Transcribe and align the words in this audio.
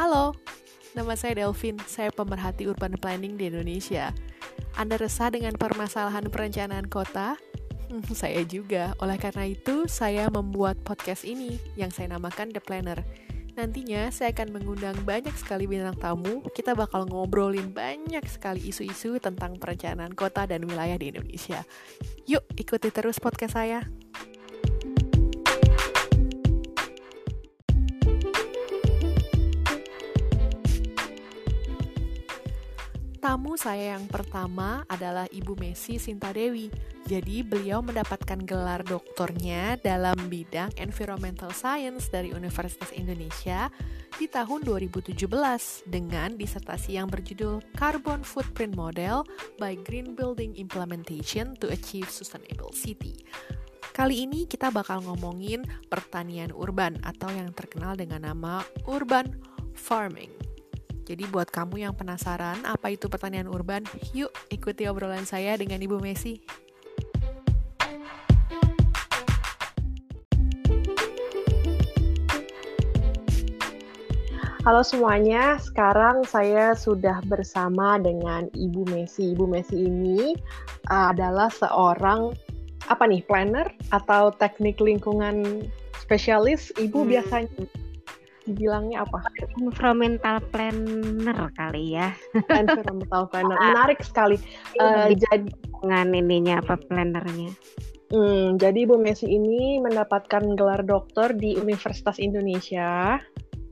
Halo, 0.00 0.32
nama 0.96 1.12
saya 1.12 1.44
Delvin. 1.44 1.76
Saya 1.84 2.08
pemerhati 2.08 2.64
urban 2.64 2.96
planning 2.96 3.36
di 3.36 3.52
Indonesia. 3.52 4.16
Anda 4.72 4.96
resah 4.96 5.28
dengan 5.28 5.52
permasalahan 5.60 6.24
perencanaan 6.32 6.88
kota? 6.88 7.36
Hmm, 7.92 8.00
saya 8.08 8.40
juga. 8.48 8.96
Oleh 9.04 9.20
karena 9.20 9.52
itu, 9.52 9.84
saya 9.92 10.32
membuat 10.32 10.80
podcast 10.88 11.28
ini 11.28 11.60
yang 11.76 11.92
saya 11.92 12.16
namakan 12.16 12.48
The 12.48 12.64
Planner. 12.64 13.04
Nantinya 13.60 14.08
saya 14.08 14.32
akan 14.32 14.56
mengundang 14.56 14.96
banyak 15.04 15.36
sekali 15.36 15.68
bintang 15.68 16.00
tamu. 16.00 16.48
Kita 16.48 16.72
bakal 16.72 17.04
ngobrolin 17.04 17.68
banyak 17.68 18.24
sekali 18.24 18.72
isu-isu 18.72 19.20
tentang 19.20 19.60
perencanaan 19.60 20.16
kota 20.16 20.48
dan 20.48 20.64
wilayah 20.64 20.96
di 20.96 21.12
Indonesia. 21.12 21.60
Yuk, 22.24 22.48
ikuti 22.56 22.88
terus 22.88 23.20
podcast 23.20 23.52
saya. 23.52 23.84
Tamu 33.20 33.52
saya 33.60 34.00
yang 34.00 34.08
pertama 34.08 34.80
adalah 34.88 35.28
Ibu 35.28 35.52
Messi 35.60 36.00
Sinta 36.00 36.32
Dewi. 36.32 36.72
Jadi 37.04 37.44
beliau 37.44 37.84
mendapatkan 37.84 38.40
gelar 38.48 38.80
doktornya 38.80 39.76
dalam 39.76 40.16
bidang 40.32 40.72
Environmental 40.80 41.52
Science 41.52 42.08
dari 42.08 42.32
Universitas 42.32 42.88
Indonesia 42.96 43.68
di 44.16 44.24
tahun 44.24 44.64
2017 44.64 45.20
dengan 45.84 46.32
disertasi 46.32 46.96
yang 46.96 47.12
berjudul 47.12 47.60
Carbon 47.76 48.24
Footprint 48.24 48.72
Model 48.72 49.28
by 49.60 49.76
Green 49.84 50.16
Building 50.16 50.56
Implementation 50.56 51.52
to 51.60 51.68
Achieve 51.68 52.08
Sustainable 52.08 52.72
City. 52.72 53.20
Kali 53.92 54.24
ini 54.24 54.48
kita 54.48 54.72
bakal 54.72 55.04
ngomongin 55.04 55.68
pertanian 55.92 56.56
urban 56.56 56.96
atau 57.04 57.28
yang 57.28 57.52
terkenal 57.52 57.92
dengan 58.00 58.24
nama 58.24 58.64
urban 58.88 59.28
farming. 59.76 60.49
Jadi 61.10 61.26
buat 61.26 61.50
kamu 61.50 61.82
yang 61.82 61.90
penasaran 61.98 62.62
apa 62.62 62.94
itu 62.94 63.10
pertanian 63.10 63.50
urban, 63.50 63.82
yuk 64.14 64.30
ikuti 64.46 64.86
obrolan 64.86 65.26
saya 65.26 65.58
dengan 65.58 65.82
Ibu 65.82 65.98
Messi. 65.98 66.38
Halo 74.62 74.86
semuanya, 74.86 75.58
sekarang 75.58 76.22
saya 76.30 76.78
sudah 76.78 77.18
bersama 77.26 77.98
dengan 77.98 78.46
Ibu 78.54 78.86
Messi. 78.94 79.34
Ibu 79.34 79.50
Messi 79.50 79.82
ini 79.82 80.38
uh, 80.94 81.10
adalah 81.10 81.50
seorang 81.50 82.30
apa 82.86 83.10
nih 83.10 83.26
planner 83.26 83.66
atau 83.90 84.30
teknik 84.38 84.78
lingkungan 84.78 85.66
spesialis. 85.98 86.70
Ibu 86.78 87.02
hmm. 87.02 87.10
biasanya 87.10 87.79
dibilangnya 88.50 89.06
apa? 89.06 89.22
Environmental 89.62 90.42
planner 90.50 91.38
kali 91.54 91.94
ya. 91.96 92.10
Environmental 92.50 93.30
planner, 93.30 93.56
menarik 93.70 94.02
sekali. 94.02 94.36
Uh, 94.76 95.14
jadi 95.14 95.48
dengan 95.80 96.06
ininya 96.12 96.58
apa 96.60 96.76
plannernya? 96.90 97.54
Hmm, 98.10 98.58
jadi 98.58 98.90
Bu 98.90 98.98
Messi 98.98 99.30
ini 99.30 99.78
mendapatkan 99.78 100.58
gelar 100.58 100.82
doktor 100.82 101.30
di 101.30 101.54
Universitas 101.54 102.18
Indonesia. 102.18 103.22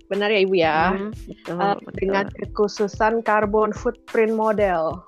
Benar 0.07 0.31
ya 0.31 0.41
Ibu 0.47 0.55
ya? 0.55 0.95
Hmm, 0.95 1.11
betul, 1.27 1.59
uh, 1.59 1.75
betul. 1.83 1.95
Dengan 1.99 2.25
kekhususan 2.31 3.27
carbon 3.27 3.75
footprint 3.75 4.33
model. 4.39 5.03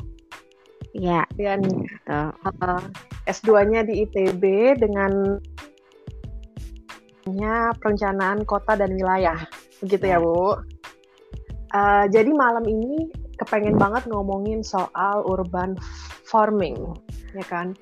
Ya. 0.99 1.23
Dan 1.39 1.63
uh, 2.11 2.35
S2-nya 3.31 3.87
di 3.87 4.03
ITB 4.03 4.43
dengan 4.83 5.39
perencanaan 7.79 8.43
kota 8.43 8.75
dan 8.75 8.99
wilayah. 8.99 9.39
Begitu 9.81 10.05
ya, 10.07 10.21
Bu. 10.21 10.61
Uh, 11.71 12.05
jadi 12.11 12.29
malam 12.35 12.67
ini 12.67 13.09
kepengen 13.39 13.79
banget 13.79 14.05
ngomongin 14.11 14.61
soal 14.61 15.23
urban 15.25 15.79
farming, 16.27 16.77
ya 17.33 17.45
kan? 17.47 17.79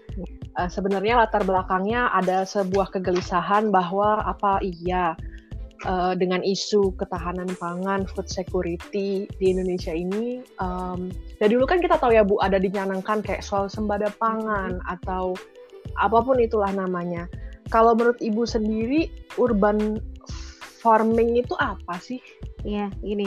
Uh, 0.55 0.69
Sebenarnya 0.71 1.19
latar 1.19 1.43
belakangnya 1.43 2.13
ada 2.13 2.45
sebuah 2.45 2.93
kegelisahan 2.95 3.73
bahwa 3.73 4.23
apa 4.29 4.61
iya 4.61 5.17
uh, 5.89 6.13
dengan 6.15 6.45
isu 6.45 6.95
ketahanan 7.01 7.49
pangan, 7.57 8.05
food 8.07 8.29
security 8.29 9.25
di 9.41 9.47
Indonesia 9.51 9.91
ini, 9.91 10.45
um, 10.63 11.11
ya 11.43 11.49
dulu 11.49 11.65
kan 11.65 11.81
kita 11.81 11.97
tahu 11.97 12.13
ya 12.15 12.23
Bu 12.23 12.39
ada 12.45 12.61
dinyanangkan 12.61 13.25
kayak 13.25 13.43
soal 13.43 13.67
sembada 13.73 14.13
pangan 14.21 14.79
atau 14.87 15.33
apa 15.97 16.19
pun 16.23 16.39
itulah 16.39 16.71
namanya. 16.71 17.27
Kalau 17.69 17.93
menurut 17.93 18.21
Ibu 18.21 18.49
sendiri, 18.49 19.13
urban 19.37 20.01
farming 20.81 21.39
itu 21.39 21.55
apa 21.59 21.99
sih? 22.01 22.19
Ya, 22.63 22.91
gini. 23.03 23.27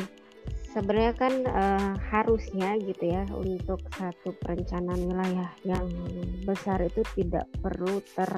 Sebenarnya 0.72 1.14
kan 1.20 1.34
uh, 1.52 1.94
harusnya 2.00 2.80
gitu 2.80 3.12
ya 3.12 3.28
untuk 3.36 3.84
satu 3.92 4.32
perencanaan 4.40 5.04
wilayah 5.04 5.52
yang 5.68 5.84
besar 6.48 6.80
itu 6.80 7.04
tidak 7.12 7.44
perlu 7.60 8.00
ter 8.16 8.32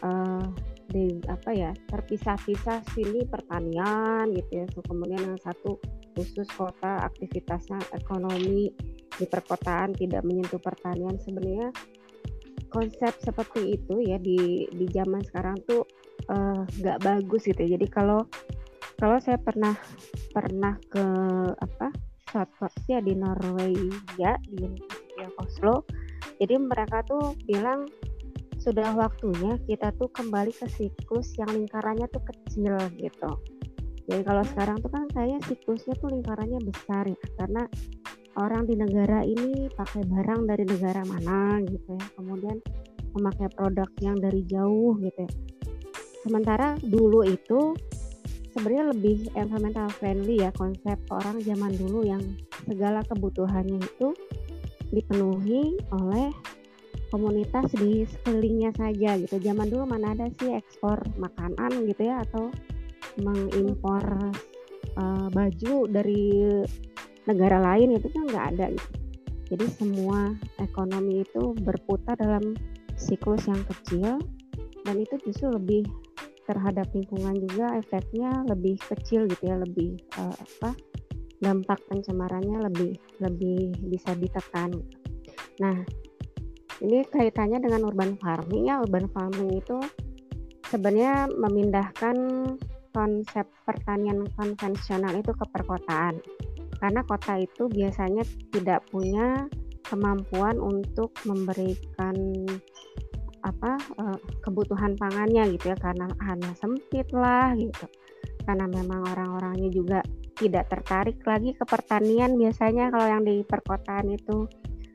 uh, 0.00 0.48
di 0.88 1.20
apa 1.28 1.50
ya 1.52 1.70
terpisah-pisah 1.92 2.80
sini 2.96 3.28
pertanian 3.28 4.32
gitu 4.32 4.64
ya. 4.64 4.66
So, 4.72 4.80
kemudian 4.88 5.20
yang 5.20 5.40
satu 5.44 5.76
khusus 6.16 6.48
kota 6.56 7.04
aktivitasnya 7.04 7.92
ekonomi 7.92 8.72
di 9.14 9.26
perkotaan 9.28 9.92
tidak 9.94 10.24
menyentuh 10.24 10.62
pertanian 10.62 11.20
sebenarnya 11.20 11.70
konsep 12.70 13.14
seperti 13.22 13.78
itu 13.78 14.02
ya 14.02 14.18
di 14.18 14.66
di 14.70 14.86
zaman 14.90 15.22
sekarang 15.22 15.54
tuh 15.66 15.86
nggak 16.80 16.98
uh, 16.98 17.02
bagus 17.02 17.46
gitu. 17.48 17.62
Jadi 17.64 17.86
kalau 17.88 18.26
kalau 18.98 19.18
saya 19.18 19.38
pernah 19.42 19.74
pernah 20.30 20.78
ke 20.88 21.04
apa 21.58 21.90
suatu 22.34 22.80
ya 22.90 22.98
di 22.98 23.14
Norwegia 23.14 24.38
di 24.50 24.66
Oslo. 25.38 25.86
Jadi 26.42 26.58
mereka 26.58 27.06
tuh 27.06 27.38
bilang 27.46 27.86
sudah 28.58 28.96
waktunya 28.96 29.60
kita 29.68 29.92
tuh 30.00 30.10
kembali 30.10 30.50
ke 30.50 30.66
siklus 30.72 31.36
yang 31.38 31.52
lingkarannya 31.52 32.08
tuh 32.10 32.24
kecil 32.24 32.74
gitu. 32.98 33.30
Jadi 34.04 34.22
kalau 34.24 34.44
sekarang 34.44 34.76
tuh 34.82 34.90
kan 34.92 35.04
saya 35.16 35.36
siklusnya 35.48 35.94
tuh 36.00 36.12
lingkarannya 36.12 36.60
besar 36.64 37.08
ya 37.08 37.16
karena 37.40 37.64
orang 38.36 38.66
di 38.66 38.74
negara 38.74 39.22
ini 39.22 39.70
pakai 39.72 40.02
barang 40.04 40.44
dari 40.44 40.64
negara 40.66 41.06
mana 41.06 41.62
gitu 41.62 41.94
ya 41.94 42.06
kemudian 42.18 42.58
memakai 43.14 43.48
produk 43.54 43.88
yang 44.02 44.18
dari 44.18 44.42
jauh 44.44 44.98
gitu 44.98 45.22
ya 45.22 45.30
sementara 46.24 46.80
dulu 46.80 47.22
itu 47.28 47.76
sebenarnya 48.56 48.96
lebih 48.96 49.28
environmental 49.36 49.88
friendly 49.92 50.40
ya 50.40 50.50
konsep 50.56 50.96
orang 51.12 51.42
zaman 51.44 51.76
dulu 51.76 52.06
yang 52.06 52.22
segala 52.64 53.04
kebutuhannya 53.04 53.82
itu 53.82 54.08
dipenuhi 54.88 55.76
oleh 55.92 56.32
komunitas 57.12 57.70
di 57.76 58.08
sekelilingnya 58.08 58.74
saja 58.74 59.20
gitu 59.20 59.36
zaman 59.38 59.68
dulu 59.68 59.84
mana 59.86 60.16
ada 60.16 60.26
sih 60.40 60.54
ekspor 60.54 60.98
makanan 61.20 61.86
gitu 61.86 62.08
ya 62.08 62.24
atau 62.26 62.50
mengimpor 63.20 64.02
uh, 64.98 65.28
baju 65.30 65.86
dari 65.86 66.42
negara 67.26 67.58
lain 67.60 67.96
itu 67.96 68.06
kan 68.10 68.24
nggak 68.26 68.46
ada 68.56 68.66
gitu. 68.74 68.90
Jadi 69.54 69.66
semua 69.76 70.32
ekonomi 70.58 71.22
itu 71.22 71.52
berputar 71.62 72.16
dalam 72.16 72.56
siklus 72.96 73.44
yang 73.44 73.60
kecil 73.68 74.18
dan 74.88 74.96
itu 74.98 75.14
justru 75.22 75.52
lebih 75.52 75.84
terhadap 76.44 76.88
lingkungan 76.92 77.36
juga 77.40 77.76
efeknya 77.80 78.44
lebih 78.48 78.76
kecil 78.80 79.28
gitu 79.28 79.42
ya, 79.48 79.56
lebih 79.60 79.96
uh, 80.20 80.34
apa 80.34 80.76
dampak 81.40 81.80
pencemarannya 81.90 82.64
lebih 82.70 82.96
lebih 83.20 83.76
bisa 83.90 84.16
ditekan. 84.16 84.72
Nah, 85.60 85.76
ini 86.80 87.04
kaitannya 87.08 87.60
dengan 87.60 87.84
urban 87.86 88.16
farming 88.20 88.68
ya. 88.68 88.80
Urban 88.80 89.08
farming 89.12 89.60
itu 89.60 89.78
sebenarnya 90.68 91.28
memindahkan 91.32 92.16
konsep 92.94 93.46
pertanian 93.66 94.22
konvensional 94.38 95.18
itu 95.18 95.34
ke 95.34 95.44
perkotaan 95.50 96.22
karena 96.78 97.00
kota 97.06 97.42
itu 97.42 97.66
biasanya 97.66 98.22
tidak 98.54 98.86
punya 98.92 99.50
kemampuan 99.84 100.56
untuk 100.62 101.10
memberikan 101.26 102.14
apa 103.44 103.76
uh, 104.00 104.16
kebutuhan 104.40 104.96
pangannya 104.96 105.52
gitu 105.52 105.72
ya 105.72 105.78
karena 105.78 106.08
hanya 106.24 106.50
sempit 106.56 107.08
lah 107.12 107.52
gitu. 107.54 107.84
Karena 108.44 108.64
memang 108.68 109.04
orang-orangnya 109.12 109.68
juga 109.68 110.00
tidak 110.34 110.72
tertarik 110.72 111.20
lagi 111.22 111.54
ke 111.54 111.64
pertanian 111.68 112.34
biasanya 112.34 112.88
kalau 112.88 113.06
yang 113.06 113.22
di 113.22 113.44
perkotaan 113.44 114.16
itu. 114.16 114.48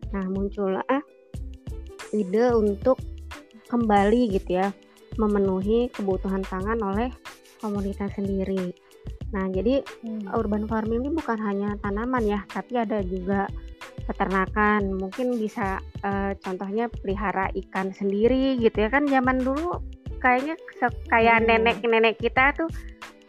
Nah 0.10 0.26
muncullah 0.28 0.86
ide 2.10 2.46
untuk 2.58 2.98
kembali 3.70 4.34
gitu 4.34 4.58
ya 4.58 4.74
memenuhi 5.22 5.94
kebutuhan 5.94 6.42
pangan 6.42 6.80
oleh 6.82 7.14
komunitas 7.60 8.16
sendiri. 8.16 8.72
Nah, 9.30 9.46
jadi 9.52 9.86
hmm. 9.86 10.32
urban 10.34 10.66
farming 10.66 11.06
ini 11.06 11.12
bukan 11.14 11.38
hanya 11.38 11.78
tanaman 11.84 12.24
ya, 12.26 12.40
tapi 12.50 12.82
ada 12.82 13.04
juga 13.06 13.46
peternakan. 14.10 14.98
Mungkin 14.98 15.38
bisa 15.38 15.78
uh, 16.02 16.34
contohnya 16.42 16.90
pelihara 16.90 17.54
ikan 17.54 17.94
sendiri 17.94 18.58
gitu 18.58 18.82
ya 18.82 18.90
kan 18.90 19.06
zaman 19.06 19.38
dulu 19.38 19.78
kayaknya 20.18 20.58
kayak 21.08 21.46
hmm. 21.46 21.48
nenek-nenek 21.48 22.18
kita 22.18 22.52
tuh 22.58 22.68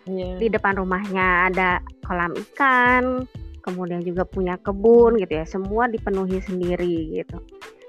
yeah. 0.09 0.41
di 0.41 0.49
depan 0.49 0.81
rumahnya 0.81 1.53
ada 1.53 1.85
kolam 2.03 2.35
ikan, 2.50 3.29
kemudian 3.62 4.03
juga 4.03 4.27
punya 4.27 4.59
kebun 4.59 5.21
gitu 5.21 5.38
ya, 5.38 5.47
semua 5.47 5.87
dipenuhi 5.87 6.43
sendiri 6.43 7.23
gitu. 7.23 7.38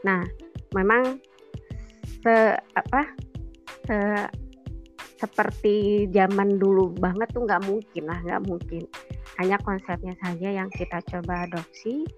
Nah, 0.06 0.22
memang 0.78 1.18
se 2.22 2.54
apa 2.78 3.02
se 3.90 3.98
seperti 5.22 6.10
zaman 6.10 6.58
dulu 6.58 6.98
banget 6.98 7.30
tuh 7.30 7.46
nggak 7.46 7.62
mungkin 7.70 8.04
lah 8.10 8.18
nggak 8.26 8.42
mungkin 8.50 8.90
hanya 9.38 9.62
konsepnya 9.62 10.18
saja 10.18 10.50
yang 10.50 10.70
kita 10.74 10.98
coba 11.06 11.46
adopsi 11.46 12.10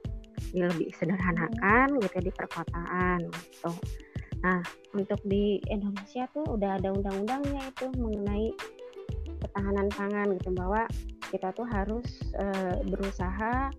lebih 0.53 0.93
sederhanakan 0.93 1.97
gitu 1.97 2.17
di 2.21 2.31
perkotaan 2.31 3.19
gitu. 3.33 3.73
Nah 4.45 4.61
untuk 4.93 5.19
di 5.25 5.57
Indonesia 5.67 6.29
tuh 6.31 6.45
udah 6.45 6.77
ada 6.77 6.93
undang-undangnya 6.93 7.73
itu 7.73 7.89
mengenai 7.97 8.53
ketahanan 9.41 9.89
pangan 9.91 10.27
gitu 10.37 10.49
bahwa 10.55 10.85
kita 11.33 11.49
tuh 11.57 11.65
harus 11.65 12.05
e, 12.37 12.45
berusaha 12.85 13.73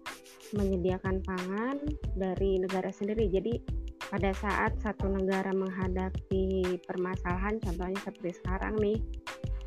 menyediakan 0.54 1.22
pangan 1.22 1.78
dari 2.18 2.58
negara 2.58 2.90
sendiri. 2.90 3.30
Jadi 3.30 3.62
pada 4.10 4.30
saat 4.36 4.76
satu 4.82 5.10
negara 5.10 5.50
menghadapi 5.50 6.76
permasalahan 6.84 7.56
contohnya 7.62 7.98
seperti 8.04 8.30
sekarang 8.42 8.74
nih 8.78 8.98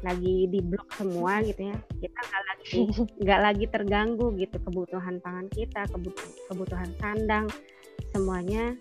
lagi 0.05 0.45
di 0.49 0.59
blok 0.61 0.89
semua 0.97 1.41
gitu 1.41 1.73
ya. 1.73 1.77
Kita 2.01 2.19
nggak 2.19 2.43
lagi 2.49 2.79
nggak 3.23 3.41
lagi 3.41 3.65
terganggu 3.69 4.27
gitu 4.37 4.57
kebutuhan 4.61 5.15
pangan 5.21 5.47
kita 5.49 5.81
kebutuhan 6.49 6.91
sandang 7.01 7.45
semuanya 8.13 8.77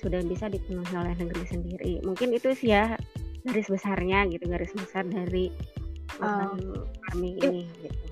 sudah 0.00 0.24
bisa 0.24 0.48
dipenuhi 0.48 0.94
oleh 0.96 1.12
negeri 1.18 1.44
sendiri. 1.44 1.92
Mungkin 2.06 2.32
itu 2.32 2.56
sih 2.56 2.72
ya 2.72 2.96
garis 3.44 3.68
besarnya 3.68 4.28
gitu 4.28 4.44
garis 4.48 4.72
besar 4.72 5.04
dari 5.08 5.52
um, 6.20 6.84
farming 7.04 7.36
ini 7.40 7.62
gitu. 7.84 8.10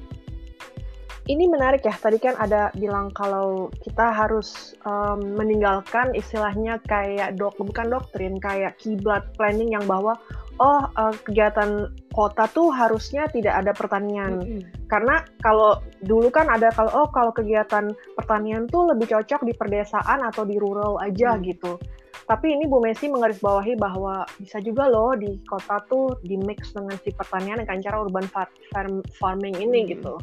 Ini 1.29 1.45
menarik 1.45 1.85
ya. 1.85 1.93
Tadi 1.93 2.17
kan 2.17 2.41
ada 2.41 2.73
bilang 2.73 3.13
kalau 3.13 3.69
kita 3.85 4.17
harus 4.17 4.73
um, 4.89 5.37
meninggalkan 5.37 6.17
istilahnya 6.17 6.81
kayak 6.89 7.37
dok 7.37 7.53
bukan 7.61 7.93
doktrin 7.93 8.41
kayak 8.41 8.81
kiblat 8.81 9.29
planning 9.37 9.77
yang 9.77 9.85
bahwa 9.85 10.17
oh 10.57 10.89
uh, 10.97 11.13
kegiatan 11.29 11.93
kota 12.19 12.51
tuh 12.51 12.75
harusnya 12.75 13.31
tidak 13.31 13.55
ada 13.63 13.71
pertanian. 13.71 14.43
Mm 14.43 14.43
-hmm. 14.43 14.61
Karena 14.91 15.23
kalau 15.39 15.79
dulu 16.03 16.35
kan 16.35 16.51
ada 16.51 16.75
kalau 16.75 16.91
oh 17.07 17.09
kalau 17.15 17.31
kegiatan 17.31 17.95
pertanian 18.19 18.67
tuh 18.67 18.91
lebih 18.91 19.07
cocok 19.15 19.47
di 19.47 19.55
perdesaan 19.55 20.27
atau 20.27 20.43
di 20.43 20.59
rural 20.59 20.99
aja 20.99 21.39
mm. 21.39 21.43
gitu. 21.47 21.79
Tapi 22.27 22.59
ini 22.59 22.67
Bu 22.67 22.83
Messi 22.83 23.07
menggarisbawahi 23.07 23.79
bahwa 23.79 24.27
bisa 24.43 24.59
juga 24.59 24.91
loh 24.91 25.15
di 25.15 25.39
kota 25.47 25.79
tuh 25.87 26.19
di 26.27 26.35
mix 26.35 26.75
dengan 26.75 26.99
si 27.07 27.15
pertanian 27.15 27.63
dengan 27.63 27.79
cara 27.79 28.03
urban 28.03 28.27
farm 28.75 29.07
farming 29.23 29.55
ini 29.63 29.87
mm. 29.87 29.89
gitu 29.95 30.19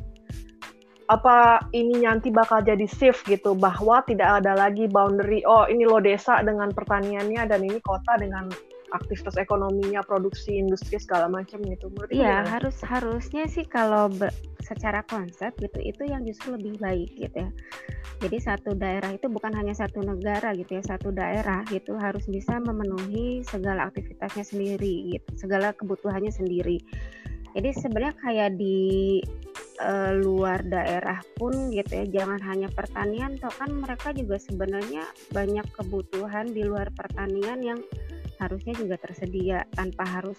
apa 1.05 1.61
ini 1.69 2.01
nanti 2.01 2.33
bakal 2.33 2.65
jadi 2.65 2.89
shift 2.89 3.29
gitu 3.29 3.53
bahwa 3.53 4.01
tidak 4.09 4.41
ada 4.41 4.57
lagi 4.57 4.89
boundary 4.89 5.45
oh 5.45 5.69
ini 5.69 5.85
lo 5.85 6.01
desa 6.01 6.41
dengan 6.41 6.73
pertaniannya 6.73 7.45
dan 7.45 7.61
ini 7.61 7.77
kota 7.85 8.17
dengan 8.17 8.49
aktivitas 8.93 9.39
ekonominya 9.39 10.05
produksi 10.05 10.61
industri 10.61 11.01
segala 11.01 11.25
macam 11.31 11.61
gitu. 11.65 11.89
Iya 12.13 12.45
harus 12.45 12.77
harusnya 12.85 13.49
sih 13.49 13.65
kalau 13.65 14.11
secara 14.65 15.05
konsep 15.05 15.53
gitu 15.61 15.77
itu 15.81 16.03
yang 16.09 16.25
justru 16.25 16.57
lebih 16.57 16.77
baik 16.81 17.09
gitu 17.17 17.37
ya. 17.45 17.49
Jadi 18.21 18.37
satu 18.41 18.73
daerah 18.73 19.13
itu 19.13 19.29
bukan 19.29 19.53
hanya 19.53 19.75
satu 19.77 20.01
negara 20.01 20.55
gitu 20.57 20.79
ya 20.79 20.83
satu 20.85 21.13
daerah 21.13 21.61
gitu 21.69 21.93
harus 21.97 22.25
bisa 22.25 22.57
memenuhi 22.57 23.45
segala 23.45 23.89
aktivitasnya 23.89 24.45
sendiri 24.45 25.17
gitu 25.17 25.29
segala 25.37 25.73
kebutuhannya 25.77 26.33
sendiri. 26.33 26.81
Jadi 27.55 27.69
sebenarnya 27.71 28.15
kayak 28.19 28.59
di 28.59 29.23
uh, 29.81 30.13
luar 30.15 30.63
daerah 30.63 31.19
pun 31.35 31.71
gitu 31.71 32.03
ya 32.03 32.05
jangan 32.23 32.39
hanya 32.43 32.67
pertanian 32.71 33.35
toh 33.39 33.51
kan 33.55 33.71
mereka 33.71 34.11
juga 34.15 34.39
sebenarnya 34.39 35.03
banyak 35.31 35.65
kebutuhan 35.75 36.51
di 36.51 36.63
luar 36.63 36.91
pertanian 36.95 37.59
yang 37.63 37.79
harusnya 38.39 38.73
juga 38.75 38.95
tersedia 38.99 39.63
tanpa 39.73 40.03
harus 40.03 40.37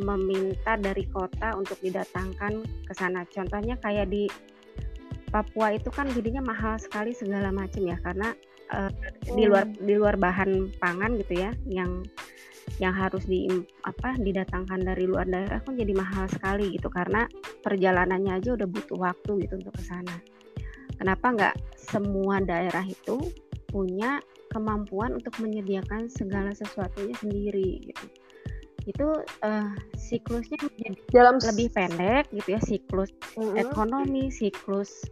meminta 0.00 0.76
dari 0.80 1.04
kota 1.08 1.52
untuk 1.56 1.76
didatangkan 1.84 2.64
ke 2.88 2.92
sana 2.96 3.24
contohnya 3.28 3.76
kayak 3.80 4.08
di 4.08 4.28
Papua 5.32 5.72
itu 5.72 5.88
kan 5.88 6.12
jadinya 6.12 6.44
mahal 6.44 6.76
sekali 6.76 7.16
segala 7.16 7.48
macam 7.48 7.88
ya 7.88 7.96
karena 8.04 8.36
uh, 8.68 8.92
hmm. 8.92 9.32
di 9.32 9.44
luar 9.48 9.64
di 9.64 9.94
luar 9.96 10.16
bahan 10.20 10.76
pangan 10.76 11.16
gitu 11.24 11.40
ya 11.40 11.56
yang 11.64 12.04
yang 12.80 12.94
harus 12.94 13.24
di 13.24 13.48
apa 13.84 14.16
didatangkan 14.20 14.80
dari 14.84 15.08
luar 15.08 15.26
daerah 15.26 15.60
kan 15.64 15.74
jadi 15.74 15.92
mahal 15.96 16.28
sekali 16.30 16.76
gitu 16.76 16.88
karena 16.88 17.26
perjalanannya 17.64 18.38
aja 18.38 18.54
udah 18.54 18.68
butuh 18.68 18.98
waktu 19.00 19.48
gitu 19.48 19.60
untuk 19.60 19.74
ke 19.76 19.82
sana. 19.82 20.16
Kenapa 20.96 21.26
nggak 21.34 21.56
semua 21.74 22.38
daerah 22.44 22.84
itu 22.86 23.18
punya 23.72 24.20
kemampuan 24.52 25.16
untuk 25.16 25.32
menyediakan 25.40 26.12
segala 26.12 26.52
sesuatunya 26.52 27.16
sendiri 27.16 27.88
gitu. 27.88 28.04
Itu 28.84 29.08
uh, 29.46 29.72
siklusnya 29.96 30.58
menjadi 30.60 31.00
dalam 31.14 31.36
lebih 31.40 31.72
pendek 31.72 32.28
gitu 32.36 32.48
ya 32.52 32.60
siklus 32.60 33.10
uh 33.38 33.40
-huh. 33.40 33.56
ekonomi, 33.56 34.28
siklus 34.28 35.02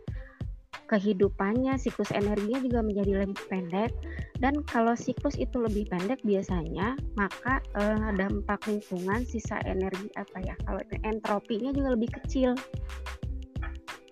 kehidupannya, 0.91 1.79
siklus 1.79 2.11
energinya 2.11 2.59
juga 2.67 2.81
menjadi 2.83 3.13
lebih 3.23 3.39
pendek. 3.47 3.95
Dan 4.43 4.67
kalau 4.67 4.99
siklus 4.99 5.39
itu 5.39 5.63
lebih 5.63 5.87
pendek 5.87 6.19
biasanya, 6.27 6.99
maka 7.15 7.63
uh, 7.79 8.11
dampak 8.19 8.59
lingkungan, 8.67 9.23
sisa 9.23 9.63
energi 9.63 10.11
apa 10.19 10.43
ya? 10.43 10.55
Kalau 10.67 10.83
entropinya 11.07 11.71
juga 11.71 11.95
lebih 11.95 12.11
kecil. 12.19 12.59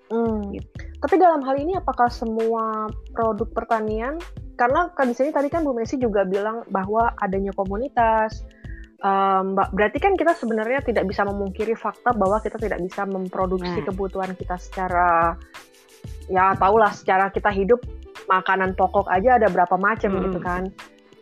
Hmm. 0.09 0.53
Gitu. 0.53 0.69
Tapi 0.99 1.15
dalam 1.21 1.45
hal 1.45 1.57
ini 1.61 1.77
apakah 1.79 2.09
semua 2.09 2.89
produk 3.15 3.49
pertanian? 3.53 4.17
Karena 4.59 4.91
kan 4.93 5.07
di 5.07 5.15
sini 5.15 5.31
tadi 5.31 5.47
kan 5.47 5.63
Bu 5.63 5.71
Messi 5.77 6.01
juga 6.01 6.27
bilang 6.27 6.67
bahwa 6.67 7.15
adanya 7.23 7.55
komunitas, 7.55 8.43
um, 9.05 9.55
berarti 9.55 9.99
kan 10.03 10.19
kita 10.19 10.35
sebenarnya 10.35 10.83
tidak 10.83 11.07
bisa 11.07 11.23
memungkiri 11.23 11.79
fakta 11.79 12.11
bahwa 12.17 12.43
kita 12.43 12.59
tidak 12.59 12.83
bisa 12.83 13.07
memproduksi 13.07 13.79
nah. 13.79 13.87
kebutuhan 13.87 14.35
kita 14.35 14.59
secara 14.59 15.39
ya 16.29 16.53
tahulah 16.59 16.91
secara 16.93 17.31
kita 17.33 17.49
hidup 17.55 17.81
makanan 18.29 18.77
pokok 18.77 19.09
aja 19.09 19.39
ada 19.39 19.49
berapa 19.49 19.79
macam 19.79 20.11
hmm. 20.19 20.23
gitu 20.27 20.39
kan. 20.43 20.63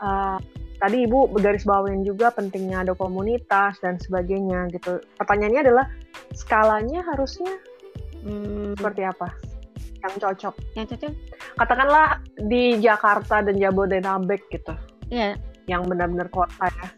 Uh, 0.00 0.38
tadi 0.76 1.08
ibu 1.08 1.28
bergaris 1.28 1.64
bawain 1.64 2.04
juga 2.04 2.28
pentingnya 2.32 2.84
ada 2.84 2.92
komunitas 2.92 3.80
dan 3.80 3.96
sebagainya 4.00 4.68
gitu. 4.72 5.00
Pertanyaannya 5.16 5.60
adalah 5.60 5.86
skalanya 6.36 7.00
harusnya 7.12 7.52
hmm. 8.26 8.74
seperti 8.74 9.02
apa? 9.06 9.28
Yang 10.02 10.14
cocok. 10.22 10.54
Yang 10.74 10.86
cocok. 10.94 11.12
Katakanlah 11.56 12.06
di 12.36 12.78
Jakarta 12.82 13.42
dan 13.42 13.56
Jabodetabek 13.56 14.42
gitu. 14.50 14.74
Iya. 15.10 15.38
Yang 15.70 15.82
benar-benar 15.94 16.28
kota 16.30 16.66
ya. 16.66 16.88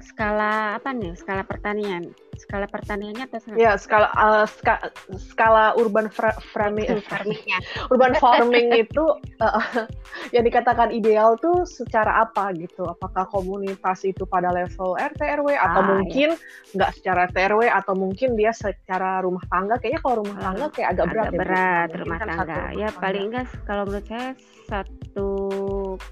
Skala 0.00 0.76
apa 0.76 0.92
nih? 0.92 1.12
Skala 1.16 1.44
pertanian 1.44 2.12
skala 2.50 2.66
pertaniannya 2.66 3.24
atau 3.30 3.38
skala? 3.38 3.56
Ya, 3.62 3.72
skala 3.78 4.08
uh, 4.18 4.42
ska, 4.50 4.90
skala 5.14 5.78
urban 5.78 6.10
farming 6.10 6.98
farmingnya. 7.06 7.62
urban 7.94 8.18
farming 8.18 8.74
itu 8.82 9.04
uh, 9.38 9.86
yang 10.34 10.42
dikatakan 10.42 10.90
ideal 10.90 11.38
tuh 11.38 11.62
secara 11.62 12.26
apa 12.26 12.50
gitu? 12.58 12.90
Apakah 12.90 13.30
komunitas 13.30 14.02
itu 14.02 14.26
pada 14.26 14.50
level 14.50 14.98
RT 14.98 15.22
RW 15.22 15.54
atau 15.54 15.80
ah, 15.80 15.86
iya. 15.86 15.90
mungkin 15.94 16.28
nggak 16.74 16.90
secara 16.98 17.30
RT 17.30 17.38
RW 17.54 17.62
atau 17.70 17.94
mungkin 17.94 18.34
dia 18.34 18.50
secara 18.50 19.22
rumah 19.22 19.46
tangga? 19.46 19.78
Kayaknya 19.78 20.00
kalau 20.02 20.16
rumah 20.26 20.38
tangga 20.42 20.66
kayak 20.74 20.88
agak, 20.98 21.06
agak 21.06 21.30
berat. 21.30 21.30
Agak 21.30 21.38
berat 21.38 21.88
ya, 21.88 21.98
rumah 22.02 22.18
tangga. 22.18 22.42
Kan 22.50 22.70
ya 22.74 22.88
rumah 22.90 22.98
paling 22.98 23.24
enggak 23.30 23.46
kalau 23.62 23.82
menurut 23.86 24.06
saya 24.10 24.28
satu 24.66 25.30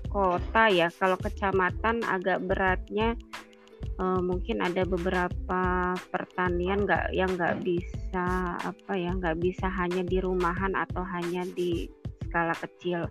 kota 0.07 0.64
ya. 0.71 0.88
Kalau 0.95 1.18
kecamatan 1.18 2.07
agak 2.07 2.38
beratnya 2.47 3.18
uh, 3.99 4.21
mungkin 4.23 4.62
ada 4.62 4.87
beberapa 4.87 5.95
pertanian 6.11 6.87
nggak 6.87 7.12
yang 7.12 7.31
nggak 7.35 7.61
bisa 7.62 8.57
apa 8.59 8.93
ya 8.95 9.12
nggak 9.14 9.38
bisa 9.43 9.67
hanya 9.69 10.02
di 10.07 10.23
rumahan 10.23 10.73
atau 10.75 11.02
hanya 11.05 11.45
di 11.52 11.90
skala 12.28 12.55
kecil. 12.57 13.07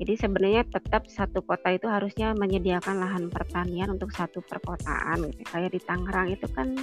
Jadi 0.00 0.18
sebenarnya 0.18 0.62
tetap 0.66 1.06
satu 1.06 1.44
kota 1.44 1.74
itu 1.74 1.86
harusnya 1.86 2.34
menyediakan 2.34 2.98
lahan 2.98 3.24
pertanian 3.30 3.92
untuk 3.92 4.10
satu 4.10 4.42
perkotaan. 4.42 5.30
Gitu. 5.30 5.42
Kayak 5.46 5.70
di 5.76 5.80
Tangerang 5.84 6.28
itu 6.32 6.46
kan 6.50 6.74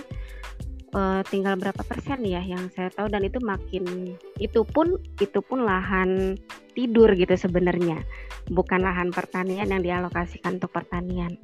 uh, 0.93 1.21
tinggal 1.27 1.57
berapa 1.57 1.81
persen 1.83 2.23
ya 2.23 2.41
yang 2.41 2.69
saya 2.73 2.89
tahu 2.93 3.09
dan 3.11 3.25
itu 3.25 3.41
makin 3.41 4.15
itu 4.37 4.61
pun 4.63 4.97
itu 5.19 5.39
pun 5.43 5.65
lahan 5.65 6.37
tidur 6.79 7.11
gitu 7.19 7.35
sebenarnya 7.35 7.99
bukan 8.47 8.79
lahan 8.79 9.11
pertanian 9.11 9.67
yang 9.67 9.83
dialokasikan 9.83 10.57
untuk 10.63 10.71
pertanian. 10.71 11.35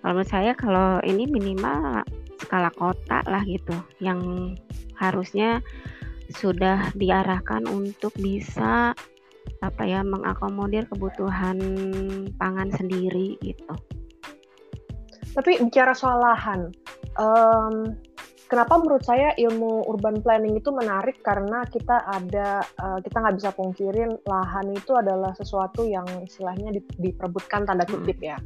Kalau 0.00 0.16
menurut 0.16 0.30
saya 0.32 0.56
kalau 0.56 1.04
ini 1.04 1.28
minimal 1.28 2.00
skala 2.40 2.72
kota 2.72 3.20
lah 3.28 3.44
gitu 3.44 3.76
yang 4.00 4.52
harusnya 4.96 5.60
sudah 6.32 6.88
diarahkan 6.96 7.68
untuk 7.68 8.16
bisa 8.16 8.96
apa 9.60 9.82
ya 9.84 10.00
mengakomodir 10.00 10.88
kebutuhan 10.88 11.58
pangan 12.40 12.72
sendiri 12.72 13.36
gitu. 13.44 13.74
Tapi 15.30 15.62
bicara 15.62 15.94
soal 15.94 16.18
lahan, 16.24 16.74
um, 17.20 17.94
kenapa 18.50 18.82
menurut 18.82 19.06
saya 19.06 19.30
ilmu 19.38 19.86
urban 19.86 20.18
planning 20.20 20.58
itu 20.58 20.74
menarik 20.74 21.22
karena 21.22 21.62
kita 21.70 22.02
ada 22.10 22.66
uh, 22.82 22.98
kita 22.98 23.16
nggak 23.22 23.36
bisa 23.38 23.50
pungkirin 23.54 24.10
lahan 24.26 24.74
itu 24.74 24.92
adalah 24.98 25.30
sesuatu 25.38 25.86
yang 25.86 26.04
istilahnya 26.26 26.74
diperebutkan 26.98 27.62
tanda 27.64 27.86
hmm. 27.86 27.94
kutip 27.94 28.18
ya 28.18 28.36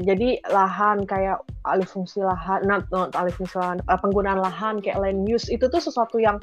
jadi 0.00 0.40
lahan 0.48 1.04
kayak 1.04 1.44
alih 1.68 1.84
fungsi 1.84 2.24
lahan, 2.24 2.64
not, 2.64 2.88
not 2.88 3.12
alih 3.12 3.32
fungsi 3.36 3.60
lahan, 3.60 3.78
uh, 3.84 4.00
penggunaan 4.00 4.40
lahan 4.40 4.80
kayak 4.80 4.96
land 4.96 5.28
use 5.28 5.52
itu 5.52 5.68
tuh 5.68 5.80
sesuatu 5.80 6.16
yang 6.16 6.40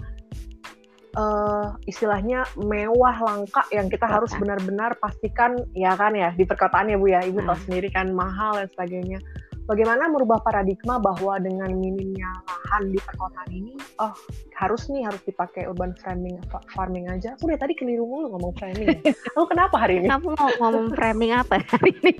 uh, 1.18 1.74
istilahnya 1.90 2.46
mewah 2.60 3.18
langka 3.24 3.66
yang 3.74 3.90
kita 3.90 4.06
harus 4.06 4.32
benar-benar 4.38 4.94
pastikan 5.02 5.58
ya 5.74 5.98
kan 5.98 6.14
ya 6.14 6.32
di 6.36 6.46
perkotaan 6.46 6.92
ya 6.92 6.98
bu 7.00 7.08
ya 7.10 7.26
ibu 7.26 7.42
tahu 7.42 7.56
hmm. 7.56 7.66
sendiri 7.66 7.90
kan 7.90 8.14
mahal 8.14 8.60
dan 8.60 8.68
sebagainya 8.72 9.20
bagaimana 9.66 10.10
merubah 10.10 10.42
paradigma 10.42 11.02
bahwa 11.02 11.42
dengan 11.42 11.74
minimnya 11.74 12.30
lahan 12.46 12.94
di 12.94 13.00
perkotaan 13.02 13.50
ini, 13.52 13.74
oh 14.02 14.14
harus 14.56 14.88
nih 14.88 15.04
harus 15.04 15.22
dipakai 15.26 15.68
urban 15.68 15.92
framing 16.00 16.40
farming 16.72 17.12
aja. 17.12 17.36
Aku 17.36 17.50
dari 17.50 17.60
tadi 17.60 17.74
keliru 17.76 18.08
mulu 18.08 18.38
ngomong 18.38 18.54
framing. 18.56 18.88
Ya. 19.04 19.14
Kamu 19.34 19.46
kenapa 19.50 19.76
hari 19.82 20.02
ini? 20.02 20.08
Kamu 20.08 20.28
mau 20.38 20.50
ngomong 20.62 20.88
framing 20.96 21.32
apa 21.36 21.60
hari 21.60 21.92
ini? 22.02 22.14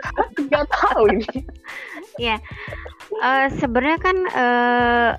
Gak 0.50 0.66
tahu 0.72 1.04
ini. 1.12 1.28
ya, 2.30 2.36
uh, 3.20 3.46
sebenarnya 3.60 3.98
kan 4.00 4.16
uh, 4.32 5.10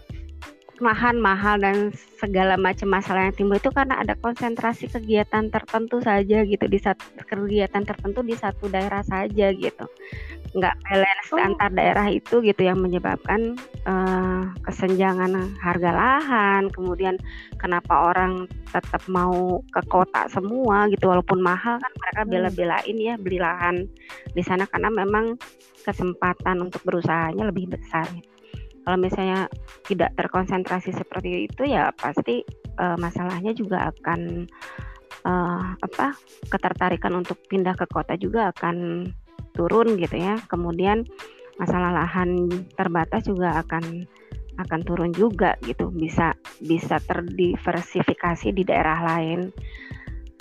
lahan 0.82 1.22
mahal 1.22 1.62
dan 1.62 1.94
segala 2.18 2.58
macam 2.58 2.90
masalah 2.90 3.30
yang 3.30 3.36
timbul 3.38 3.60
itu 3.62 3.70
karena 3.70 4.02
ada 4.02 4.18
konsentrasi 4.18 4.90
kegiatan 4.90 5.54
tertentu 5.54 6.02
saja 6.02 6.42
gitu 6.42 6.66
di 6.66 6.80
satu 6.82 7.04
kegiatan 7.30 7.86
tertentu 7.86 8.26
di 8.26 8.34
satu 8.34 8.66
daerah 8.72 9.06
saja 9.06 9.54
gitu 9.54 9.86
nggak 10.54 10.76
balance 10.86 11.30
oh. 11.34 11.42
antar 11.42 11.70
daerah 11.74 12.08
itu 12.10 12.42
gitu 12.46 12.62
yang 12.62 12.78
menyebabkan 12.78 13.58
uh, 13.90 14.50
kesenjangan 14.66 15.34
harga 15.62 15.92
lahan 15.94 16.70
kemudian 16.70 17.18
kenapa 17.58 18.14
orang 18.14 18.46
tetap 18.70 19.02
mau 19.10 19.62
ke 19.74 19.82
kota 19.90 20.30
semua 20.30 20.90
gitu 20.90 21.10
walaupun 21.10 21.42
mahal 21.42 21.82
kan 21.82 21.94
mereka 21.98 22.22
hmm. 22.26 22.30
bela-belain 22.30 22.98
ya 22.98 23.14
beli 23.18 23.38
lahan 23.42 23.86
di 24.34 24.42
sana 24.46 24.70
karena 24.70 24.94
memang 24.94 25.38
kesempatan 25.86 26.66
untuk 26.66 26.82
berusahanya 26.86 27.50
lebih 27.50 27.74
besar 27.74 28.06
gitu 28.14 28.33
kalau 28.84 28.98
misalnya 29.00 29.48
tidak 29.88 30.12
terkonsentrasi 30.20 30.92
seperti 30.92 31.48
itu 31.48 31.64
ya 31.64 31.96
pasti 31.96 32.44
uh, 32.80 33.00
masalahnya 33.00 33.56
juga 33.56 33.90
akan 33.96 34.44
uh, 35.24 35.68
apa 35.80 36.16
ketertarikan 36.52 37.16
untuk 37.16 37.40
pindah 37.48 37.76
ke 37.80 37.88
kota 37.88 38.20
juga 38.20 38.52
akan 38.52 39.08
turun 39.56 39.96
gitu 39.96 40.20
ya. 40.20 40.36
Kemudian 40.52 41.08
masalah 41.56 41.96
lahan 41.96 42.52
terbatas 42.76 43.24
juga 43.24 43.64
akan 43.64 44.04
akan 44.60 44.80
turun 44.84 45.12
juga 45.16 45.56
gitu. 45.64 45.88
Bisa 45.88 46.36
bisa 46.60 47.00
terdiversifikasi 47.08 48.52
di 48.52 48.64
daerah 48.68 49.00
lain. 49.16 49.48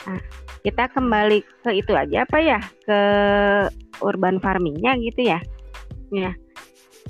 Nah 0.03 0.21
kita 0.67 0.91
kembali 0.91 1.63
ke 1.63 1.71
itu 1.79 1.95
aja 1.95 2.27
apa 2.27 2.39
ya? 2.43 2.59
Ke 2.83 3.01
urban 4.03 4.43
farmingnya 4.43 4.99
gitu 4.99 5.31
ya. 5.31 5.39
Ya 6.11 6.35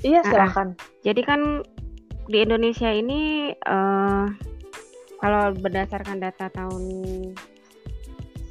Iya 0.03 0.19
nah, 0.21 0.27
silakan. 0.27 0.67
Nah, 0.75 1.01
jadi 1.07 1.21
kan 1.23 1.41
di 2.27 2.37
Indonesia 2.43 2.91
ini 2.91 3.51
uh, 3.67 4.27
kalau 5.23 5.55
berdasarkan 5.55 6.19
data 6.19 6.51
tahun 6.51 6.83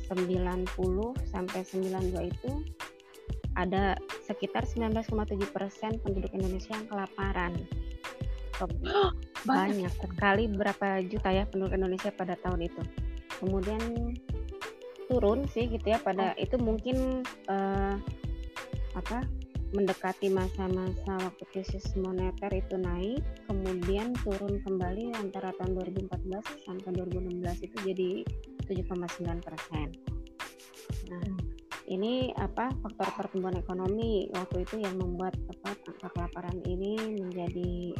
90 0.09 0.68
sampai 1.28 1.61
92 1.64 2.32
itu 2.32 2.52
ada 3.52 3.97
sekitar 4.25 4.64
19,7 4.64 5.37
persen 5.52 6.00
penduduk 6.00 6.32
Indonesia 6.32 6.73
yang 6.73 6.88
kelaparan. 6.88 7.52
banyak. 9.42 9.90
banyak 9.90 9.92
sekali 9.99 10.47
berapa 10.47 11.02
juta 11.11 11.28
ya 11.35 11.44
penduduk 11.50 11.76
Indonesia 11.76 12.09
pada 12.14 12.38
tahun 12.40 12.68
itu. 12.68 12.82
Kemudian 13.42 14.14
turun 15.11 15.44
sih 15.50 15.68
gitu 15.68 15.92
ya 15.92 15.99
pada 16.00 16.32
oh. 16.32 16.40
itu 16.40 16.56
mungkin 16.56 17.26
uh, 17.50 17.99
apa 18.97 19.26
mendekati 19.73 20.29
masa-masa 20.29 21.17
waktu 21.17 21.45
krisis 21.52 21.97
moneter 21.97 22.52
itu 22.52 22.76
naik, 22.76 23.25
kemudian 23.49 24.12
turun 24.21 24.61
kembali 24.61 25.17
antara 25.17 25.52
tahun 25.57 25.81
2014 25.81 26.69
sampai 26.69 26.91
2016 26.93 27.67
itu 27.67 27.76
jadi 27.88 28.11
7,9 28.69 29.41
persen. 29.41 29.88
Nah, 31.09 31.29
ini 31.88 32.31
apa 32.37 32.73
faktor 32.85 33.09
pertumbuhan 33.17 33.59
ekonomi 33.59 34.29
waktu 34.33 34.64
itu 34.64 34.81
yang 34.85 34.97
membuat 35.00 35.35
apa 35.50 35.73
angka 35.73 36.09
kelaparan 36.14 36.59
ini 36.69 36.97
menjadi 37.21 37.97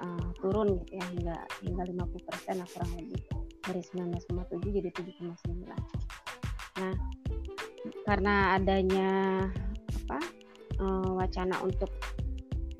uh, 0.00 0.28
turun 0.40 0.80
gitu 0.80 0.96
ya 0.96 1.04
hingga 1.12 1.36
hingga 1.64 1.82
50 2.08 2.28
persen 2.28 2.56
kurang 2.72 2.92
lebih 2.98 3.20
dari 3.62 3.82
19,7 3.84 4.76
jadi 4.80 4.90
7,9. 4.90 5.70
Nah, 6.82 6.94
karena 8.08 8.34
adanya 8.58 9.10
uh, 10.82 11.08
wacana 11.14 11.54
untuk 11.62 11.88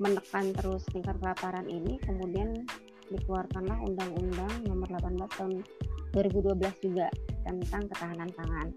menekan 0.01 0.51
terus 0.51 0.83
tingkat 0.91 1.15
kelaparan 1.23 1.65
ini 1.71 1.95
kemudian 2.03 2.67
dikeluarkanlah 3.07 3.79
Undang-Undang 3.87 4.67
Nomor 4.67 4.89
18 4.99 5.37
Tahun 5.39 5.53
2012 6.13 6.85
juga 6.85 7.07
tentang 7.43 7.83
ketahanan 7.89 8.29
pangan. 8.37 8.67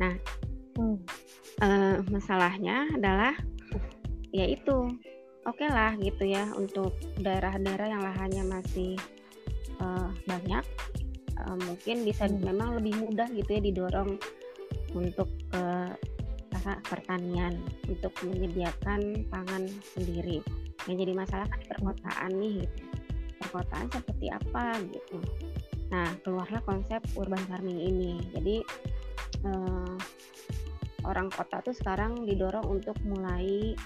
Nah, 0.00 0.14
hmm. 0.80 0.96
uh, 1.60 1.96
masalahnya 2.08 2.88
adalah 2.94 3.34
yaitu 4.34 4.90
oke 5.46 5.54
okay 5.54 5.68
lah 5.70 5.94
gitu 6.00 6.26
ya 6.26 6.50
untuk 6.58 6.96
daerah-daerah 7.22 7.86
yang 7.86 8.02
lahannya 8.02 8.42
masih 8.48 8.98
uh, 9.78 10.10
banyak 10.26 10.64
uh, 11.38 11.56
mungkin 11.68 12.02
bisa 12.02 12.26
hmm. 12.26 12.42
memang 12.42 12.80
lebih 12.80 12.98
mudah 12.98 13.28
gitu 13.30 13.46
ya 13.46 13.62
didorong 13.62 14.18
untuk 14.96 15.30
uh, 15.54 15.94
usaha 15.94 16.13
pertanian 16.88 17.60
untuk 17.86 18.12
menyediakan 18.24 19.28
pangan 19.28 19.68
sendiri. 19.92 20.40
Yang 20.88 20.96
jadi 21.04 21.12
masalah 21.12 21.46
kan 21.48 21.60
perkotaan 21.68 22.32
nih, 22.40 22.64
gitu. 22.64 22.84
perkotaan 23.44 23.86
seperti 23.92 24.26
apa 24.32 24.64
gitu. 24.88 25.18
Nah 25.92 26.08
keluarlah 26.24 26.64
konsep 26.64 27.00
urban 27.14 27.40
farming 27.46 27.80
ini. 27.80 28.12
Jadi 28.32 28.56
eh, 29.44 29.94
orang 31.04 31.28
kota 31.28 31.60
tuh 31.60 31.76
sekarang 31.76 32.24
didorong 32.24 32.64
untuk 32.80 32.96
mulai 33.04 33.76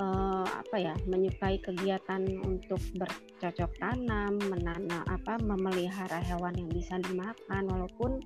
eh, 0.00 0.46
apa 0.48 0.76
ya 0.80 0.94
menyukai 1.04 1.60
kegiatan 1.60 2.24
untuk 2.42 2.80
bercocok 2.96 3.70
tanam, 3.78 4.40
menanam 4.48 5.04
apa 5.06 5.36
memelihara 5.44 6.18
hewan 6.24 6.56
yang 6.56 6.70
bisa 6.72 6.96
dimakan 7.04 7.68
walaupun 7.68 8.24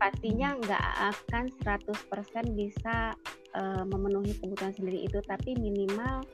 pastinya 0.00 0.56
nggak 0.56 0.86
akan 1.12 1.44
100% 1.60 2.56
bisa 2.56 3.12
uh, 3.52 3.84
memenuhi 3.84 4.32
kebutuhan 4.40 4.72
sendiri 4.72 5.04
itu 5.04 5.20
tapi 5.28 5.52
minimal 5.60 6.24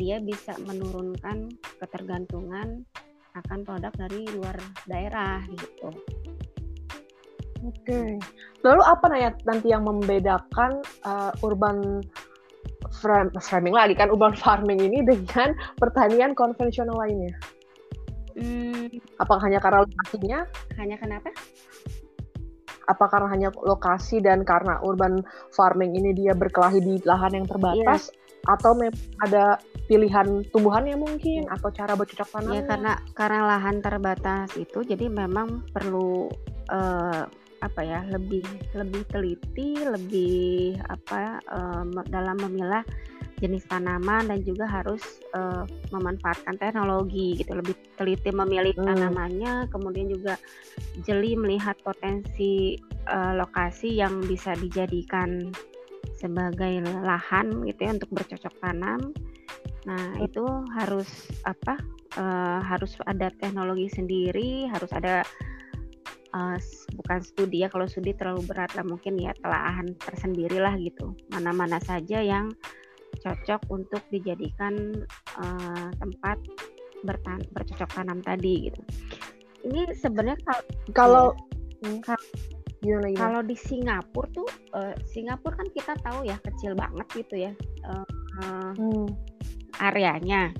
dia 0.00 0.16
bisa 0.24 0.56
menurunkan 0.64 1.52
ketergantungan 1.76 2.88
akan 3.36 3.58
produk 3.68 3.92
dari 3.92 4.24
luar 4.32 4.56
daerah 4.88 5.44
gitu. 5.52 5.92
Oke. 7.62 7.84
Okay. 7.84 8.10
Lalu 8.64 8.82
apa 8.82 9.04
nanya 9.12 9.30
nanti 9.44 9.68
yang 9.70 9.84
membedakan 9.84 10.80
uh, 11.04 11.32
urban 11.44 12.00
framing 13.40 13.72
lagi 13.76 13.94
kan 13.96 14.08
urban 14.08 14.34
farming 14.36 14.80
ini 14.80 15.04
dengan 15.04 15.52
pertanian 15.76 16.32
konvensional 16.32 16.96
lainnya? 16.96 17.36
Hmm. 18.32 18.88
Apakah 19.20 19.44
hanya 19.44 19.60
karena 19.60 19.84
lokasinya? 19.84 20.40
Hanya 20.80 20.96
kenapa? 20.96 21.28
Apa 22.88 23.04
karena 23.10 23.28
hanya 23.30 23.48
lokasi 23.62 24.18
dan 24.18 24.42
karena 24.42 24.78
urban 24.82 25.22
farming 25.54 25.94
ini 25.94 26.14
dia 26.14 26.34
berkelahi 26.34 26.82
di 26.82 26.98
lahan 27.06 27.36
yang 27.38 27.46
terbatas 27.46 28.10
yeah. 28.10 28.54
atau 28.58 28.74
ada 29.22 29.58
pilihan 29.86 30.42
tumbuhannya 30.50 30.98
mungkin 30.98 31.46
atau 31.50 31.70
cara 31.70 31.94
bercocok 31.94 32.28
tanam? 32.32 32.54
Ya 32.54 32.62
karena 32.66 32.92
karena 33.14 33.40
lahan 33.56 33.78
terbatas 33.84 34.50
itu 34.58 34.82
jadi 34.82 35.06
memang 35.06 35.66
perlu 35.70 36.30
uh, 36.70 37.26
apa 37.62 37.80
ya 37.86 38.02
lebih 38.10 38.42
lebih 38.74 39.06
teliti 39.06 39.78
lebih 39.78 40.82
apa 40.90 41.38
uh, 41.46 41.86
dalam 42.10 42.34
memilah 42.42 42.82
jenis 43.42 43.66
tanaman 43.66 44.30
dan 44.30 44.38
juga 44.46 44.70
harus 44.70 45.02
uh, 45.34 45.66
memanfaatkan 45.90 46.54
teknologi 46.62 47.34
gitu. 47.34 47.58
Lebih 47.58 47.74
teliti 47.98 48.30
memilih 48.30 48.78
hmm. 48.78 48.86
tanamannya 48.86 49.66
kemudian 49.74 50.06
juga 50.06 50.38
jeli 51.02 51.34
melihat 51.34 51.74
potensi 51.82 52.78
uh, 53.10 53.34
lokasi 53.34 53.98
yang 53.98 54.22
bisa 54.22 54.54
dijadikan 54.54 55.50
sebagai 56.14 56.86
lahan 57.02 57.66
gitu 57.66 57.80
ya 57.82 57.90
untuk 57.98 58.10
bercocok 58.14 58.54
tanam. 58.62 59.10
Nah 59.90 60.22
itu 60.22 60.46
harus 60.78 61.10
apa 61.42 61.74
uh, 62.14 62.62
harus 62.62 62.94
ada 63.10 63.34
teknologi 63.34 63.90
sendiri 63.90 64.70
harus 64.70 64.94
ada 64.94 65.26
uh, 66.30 66.56
bukan 66.94 67.18
studi 67.22 67.66
ya 67.66 67.68
kalau 67.68 67.90
studi 67.90 68.14
terlalu 68.14 68.46
berat 68.46 68.72
lah 68.78 68.84
mungkin 68.86 69.18
ya 69.18 69.34
telahan 69.42 69.94
tersendiri 69.98 70.62
lah 70.62 70.74
gitu. 70.78 71.14
Mana-mana 71.34 71.82
saja 71.82 72.22
yang 72.22 72.54
cocok 73.22 73.62
untuk 73.70 74.02
dijadikan 74.10 75.06
uh, 75.38 75.88
tempat 75.96 76.38
bertan 77.02 77.42
bercocok 77.54 77.90
tanam 77.94 78.18
tadi 78.22 78.70
gitu. 78.70 78.80
Ini 79.62 79.94
sebenarnya 79.94 80.38
kalau 80.90 81.34
ya, 82.82 83.18
kalau 83.18 83.40
di 83.46 83.54
Singapura 83.54 84.28
tuh 84.34 84.48
uh, 84.74 84.94
Singapura 85.06 85.54
kan 85.62 85.68
kita 85.70 85.94
tahu 86.02 86.26
ya 86.26 86.34
kecil 86.42 86.74
banget 86.74 87.06
gitu 87.14 87.34
ya 87.46 87.52
uh, 87.86 88.06
uh, 88.42 88.72
hmm. 88.74 89.06
areanya 89.78 90.50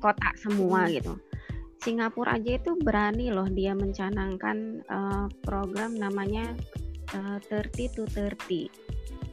kota 0.00 0.30
semua 0.40 0.88
hmm. 0.88 0.92
gitu. 1.00 1.14
Singapura 1.86 2.34
aja 2.34 2.58
itu 2.58 2.74
berani 2.82 3.30
loh 3.30 3.46
dia 3.46 3.70
mencanangkan 3.70 4.82
uh, 4.90 5.30
program 5.46 5.94
namanya 5.94 6.56
uh, 7.14 7.38
30 7.38 7.94
to 7.94 8.02
30. 8.10 8.85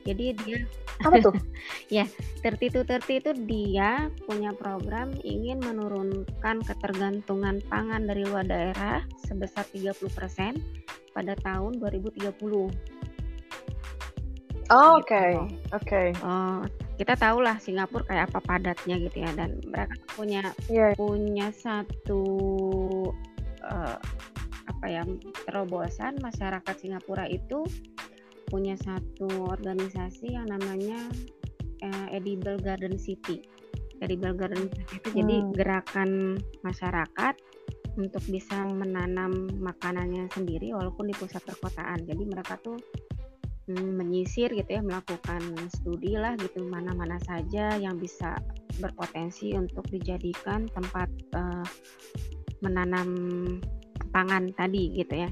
Jadi 0.04 0.36
dia 0.44 0.60
apa 1.04 1.20
tuh? 1.24 1.36
ya, 1.98 2.06
30 2.44 2.76
to 2.76 2.82
30 2.84 3.22
itu 3.24 3.32
dia 3.48 4.12
punya 4.28 4.52
program 4.56 5.16
ingin 5.24 5.60
menurunkan 5.64 6.64
ketergantungan 6.64 7.64
pangan 7.72 8.08
dari 8.08 8.28
luar 8.28 8.48
daerah 8.48 9.04
sebesar 9.28 9.64
30% 9.72 10.60
pada 11.16 11.34
tahun 11.42 11.80
2030. 11.80 12.32
Oh, 14.72 14.98
oke. 14.98 15.06
Okay. 15.06 15.32
Oke. 15.76 15.84
Okay. 15.84 16.08
Uh, 16.24 16.64
kita 16.96 17.18
tahu 17.18 17.42
lah 17.42 17.58
Singapura 17.58 18.06
kayak 18.06 18.32
apa 18.32 18.40
padatnya 18.46 18.96
gitu 19.02 19.26
ya 19.26 19.32
dan 19.34 19.58
mereka 19.66 19.98
punya 20.14 20.42
yeah. 20.70 20.94
punya 20.94 21.50
satu 21.50 22.24
uh, 23.66 23.98
apa 24.70 24.86
ya 24.88 25.04
terobosan 25.50 26.22
masyarakat 26.22 26.76
Singapura 26.78 27.28
itu 27.28 27.66
punya 28.54 28.78
satu 28.78 29.50
organisasi 29.50 30.38
yang 30.38 30.46
namanya 30.46 31.10
uh, 31.82 32.08
Edible 32.14 32.62
Garden 32.62 33.02
City. 33.02 33.42
Edible 34.06 34.38
Garden 34.38 34.70
City 34.70 34.94
itu 35.02 35.10
hmm. 35.10 35.18
jadi 35.18 35.36
gerakan 35.58 36.10
masyarakat 36.62 37.36
untuk 37.98 38.22
bisa 38.30 38.70
menanam 38.70 39.50
makanannya 39.58 40.30
sendiri 40.30 40.70
walaupun 40.78 41.10
di 41.10 41.18
pusat 41.18 41.42
perkotaan. 41.42 42.06
Jadi 42.06 42.24
mereka 42.30 42.62
tuh 42.62 42.78
Hmm, 43.64 43.96
menyisir 43.96 44.52
gitu 44.52 44.68
ya 44.68 44.84
melakukan 44.84 45.40
studi 45.72 46.20
lah 46.20 46.36
gitu 46.36 46.68
mana-mana 46.68 47.16
saja 47.24 47.72
yang 47.80 47.96
bisa 47.96 48.36
berpotensi 48.84 49.56
untuk 49.56 49.88
dijadikan 49.88 50.68
tempat 50.68 51.08
uh, 51.32 51.64
menanam 52.60 53.08
pangan 54.12 54.52
tadi 54.60 54.92
gitu 55.00 55.16
ya 55.16 55.32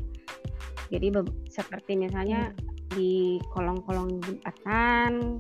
jadi 0.88 1.12
seperti 1.52 2.00
misalnya 2.00 2.56
hmm. 2.56 2.71
Di 2.96 3.40
kolong-kolong 3.52 4.20
jembatan 4.24 5.40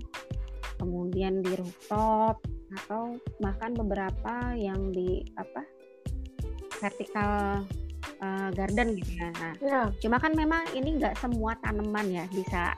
kemudian 0.82 1.46
di 1.46 1.54
rooftop 1.54 2.42
atau 2.72 3.20
bahkan 3.44 3.76
beberapa 3.78 4.56
yang 4.58 4.90
di 4.90 5.22
apa 5.38 5.62
vertikal 6.82 7.62
uh, 8.24 8.50
garden 8.56 8.98
gitu 8.98 9.12
ya. 9.22 9.30
Nah, 9.38 9.54
yeah. 9.62 9.86
cuma 10.02 10.18
kan 10.18 10.34
memang 10.34 10.66
ini 10.74 10.98
nggak 10.98 11.20
semua 11.22 11.54
tanaman 11.62 12.10
ya 12.10 12.26
bisa 12.34 12.74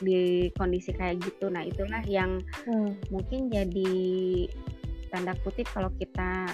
di 0.00 0.48
kondisi 0.56 0.96
kayak 0.96 1.20
gitu. 1.20 1.52
Nah, 1.52 1.66
itulah 1.66 2.00
yang 2.08 2.40
hmm. 2.64 2.96
mungkin 3.12 3.52
jadi 3.52 3.94
tanda 5.12 5.36
kutip 5.46 5.68
kalau 5.70 5.92
kita 6.00 6.50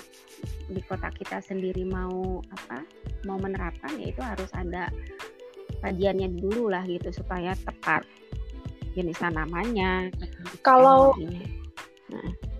di 0.69 0.85
kota 0.85 1.09
kita 1.17 1.41
sendiri 1.41 1.81
mau 1.89 2.45
apa 2.53 2.85
mau 3.25 3.41
menerapkan 3.41 3.97
ya 3.97 4.13
itu 4.13 4.21
harus 4.21 4.53
ada 4.53 4.93
kajiannya 5.81 6.29
dulu 6.41 6.73
lah 6.73 6.85
gitu 6.87 7.11
supaya 7.13 7.57
tepat 7.65 8.05
jenis 8.95 9.19
tanamannya. 9.19 10.13
Kalau 10.65 11.15
nah 12.11 12.51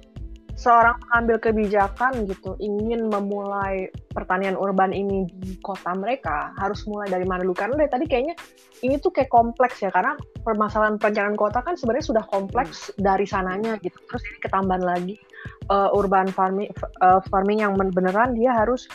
seorang 0.61 1.01
pengambil 1.09 1.41
kebijakan 1.41 2.29
gitu 2.29 2.53
ingin 2.61 3.09
memulai 3.09 3.89
pertanian 4.13 4.61
urban 4.61 4.93
ini 4.93 5.25
di 5.41 5.57
kota 5.65 5.97
mereka 5.97 6.53
harus 6.61 6.85
mulai 6.85 7.09
dari 7.09 7.25
mana 7.25 7.41
dulu 7.41 7.57
karena 7.57 7.81
dari 7.81 7.89
tadi 7.89 8.05
kayaknya 8.05 8.37
ini 8.85 9.01
tuh 9.01 9.09
kayak 9.09 9.33
kompleks 9.33 9.81
ya 9.81 9.89
karena 9.89 10.21
permasalahan 10.45 11.01
perencanaan 11.01 11.41
kota 11.41 11.65
kan 11.65 11.81
sebenarnya 11.81 12.05
sudah 12.13 12.25
kompleks 12.29 12.93
hmm. 12.93 13.01
dari 13.01 13.25
sananya 13.25 13.81
gitu 13.81 13.97
terus 14.05 14.21
ini 14.29 14.39
ketambahan 14.45 14.85
lagi 14.85 15.17
uh, 15.73 15.91
urban 15.95 16.29
farming 16.31 16.71
uh, 17.01 17.21
farming 17.29 17.63
yang 17.63 17.77
beneran 17.77 18.37
dia 18.37 18.55
harus 18.55 18.91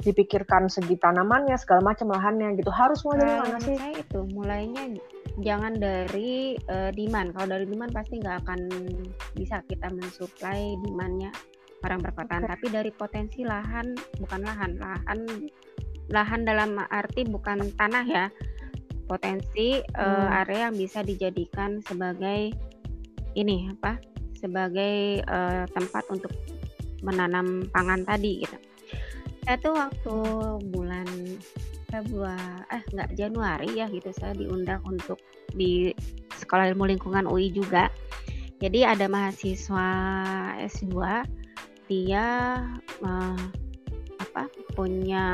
dipikirkan 0.00 0.64
segi 0.72 0.96
tanamannya 0.96 1.60
segala 1.60 1.92
macam 1.92 2.08
lahannya 2.08 2.56
gitu 2.56 2.72
harus 2.72 3.04
mulai 3.04 3.20
dari 3.20 3.36
mana 3.44 3.58
sih 3.60 3.76
itu 4.00 4.18
mulainya 4.32 4.82
jangan 5.38 5.78
dari 5.78 6.58
uh, 6.68 6.90
demand. 6.90 7.32
Kalau 7.34 7.48
dari 7.56 7.66
demand 7.66 7.92
pasti 7.94 8.18
nggak 8.18 8.36
akan 8.46 8.60
bisa 9.38 9.62
kita 9.70 9.88
mensuplai 9.92 10.76
demandnya 10.82 11.30
orang 11.86 12.02
perkotaan. 12.04 12.44
Okay. 12.44 12.52
Tapi 12.56 12.66
dari 12.74 12.90
potensi 12.92 13.40
lahan, 13.46 13.96
bukan 14.20 14.40
lahan, 14.44 14.70
lahan, 14.76 15.20
lahan 16.12 16.40
dalam 16.44 16.76
arti 16.90 17.24
bukan 17.24 17.72
tanah 17.78 18.04
ya, 18.04 18.26
potensi 19.08 19.80
hmm. 19.80 19.96
uh, 19.96 20.28
area 20.44 20.68
yang 20.68 20.76
bisa 20.76 21.00
dijadikan 21.06 21.80
sebagai 21.86 22.52
ini 23.38 23.70
apa? 23.70 24.09
Sebagai 24.40 25.20
uh, 25.28 25.68
tempat 25.70 26.04
untuk 26.08 26.32
menanam 27.04 27.68
pangan 27.72 28.04
tadi 28.04 28.44
gitu. 28.44 28.56
Saya 29.44 29.56
tuh 29.60 29.74
waktu 29.76 30.16
bulan 30.72 31.08
Februari 31.90 32.64
eh 32.70 32.82
nggak 32.94 33.10
Januari 33.18 33.70
ya 33.82 33.90
gitu 33.90 34.14
saya 34.14 34.36
diundang 34.36 34.78
untuk 34.86 35.18
di 35.50 35.90
Sekolah 36.38 36.70
Ilmu 36.72 36.86
Lingkungan 36.86 37.26
UI 37.26 37.50
juga. 37.50 37.90
Jadi 38.60 38.84
ada 38.84 39.08
mahasiswa 39.08 39.88
S2 40.60 40.92
dia 41.90 42.26
uh, 43.02 43.44
apa 44.20 44.46
punya 44.78 45.26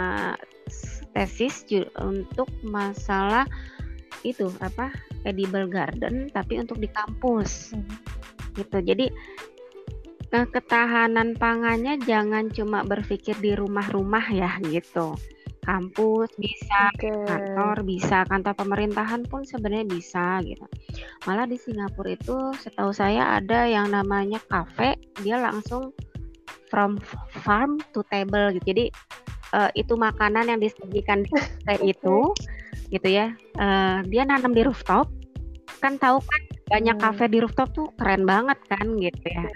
tesis 1.12 1.66
untuk 2.01 2.49
masalah 2.64 3.45
itu 4.25 4.49
apa 4.64 4.88
edible 5.29 5.69
garden 5.69 6.33
tapi 6.33 6.57
untuk 6.57 6.81
di 6.81 6.88
kampus 6.88 7.77
hmm. 7.77 7.85
Gitu 8.57 8.81
jadi 8.83 9.12
ketahanan 10.33 11.38
pangannya 11.38 11.97
jangan 12.03 12.51
cuma 12.51 12.83
berpikir 12.83 13.38
di 13.38 13.55
rumah-rumah 13.55 14.27
ya 14.35 14.59
gitu 14.66 15.14
kampus 15.66 16.31
bisa, 16.38 16.95
okay. 16.95 17.11
kantor 17.27 17.83
bisa, 17.83 18.23
kantor 18.31 18.55
pemerintahan 18.55 19.27
pun 19.27 19.42
sebenarnya 19.42 19.87
bisa 19.90 20.38
gitu. 20.47 20.62
Malah 21.27 21.51
di 21.51 21.59
Singapura 21.59 22.14
itu 22.14 22.55
setahu 22.62 22.95
saya 22.95 23.42
ada 23.42 23.66
yang 23.66 23.90
namanya 23.90 24.38
cafe, 24.47 24.95
dia 25.27 25.42
langsung 25.42 25.90
from 26.71 27.03
farm 27.42 27.83
to 27.90 28.07
table 28.14 28.55
gitu. 28.55 28.64
Jadi 28.71 28.85
uh, 29.59 29.71
itu 29.75 29.99
makanan 29.99 30.55
yang 30.55 30.62
disajikan 30.62 31.27
di 31.27 31.31
cafe 31.35 31.75
itu 31.92 32.31
gitu 32.95 33.09
ya. 33.11 33.35
Uh, 33.59 34.07
dia 34.07 34.23
nanam 34.23 34.55
di 34.55 34.62
rooftop. 34.62 35.11
Kan 35.83 35.99
tahu 35.99 36.23
kan 36.23 36.42
banyak 36.66 36.96
hmm. 36.98 37.05
cafe 37.05 37.24
di 37.31 37.38
rooftop 37.38 37.70
tuh 37.70 37.87
keren 37.94 38.26
banget 38.26 38.59
kan 38.66 38.87
gitu 38.98 39.26
ya. 39.26 39.46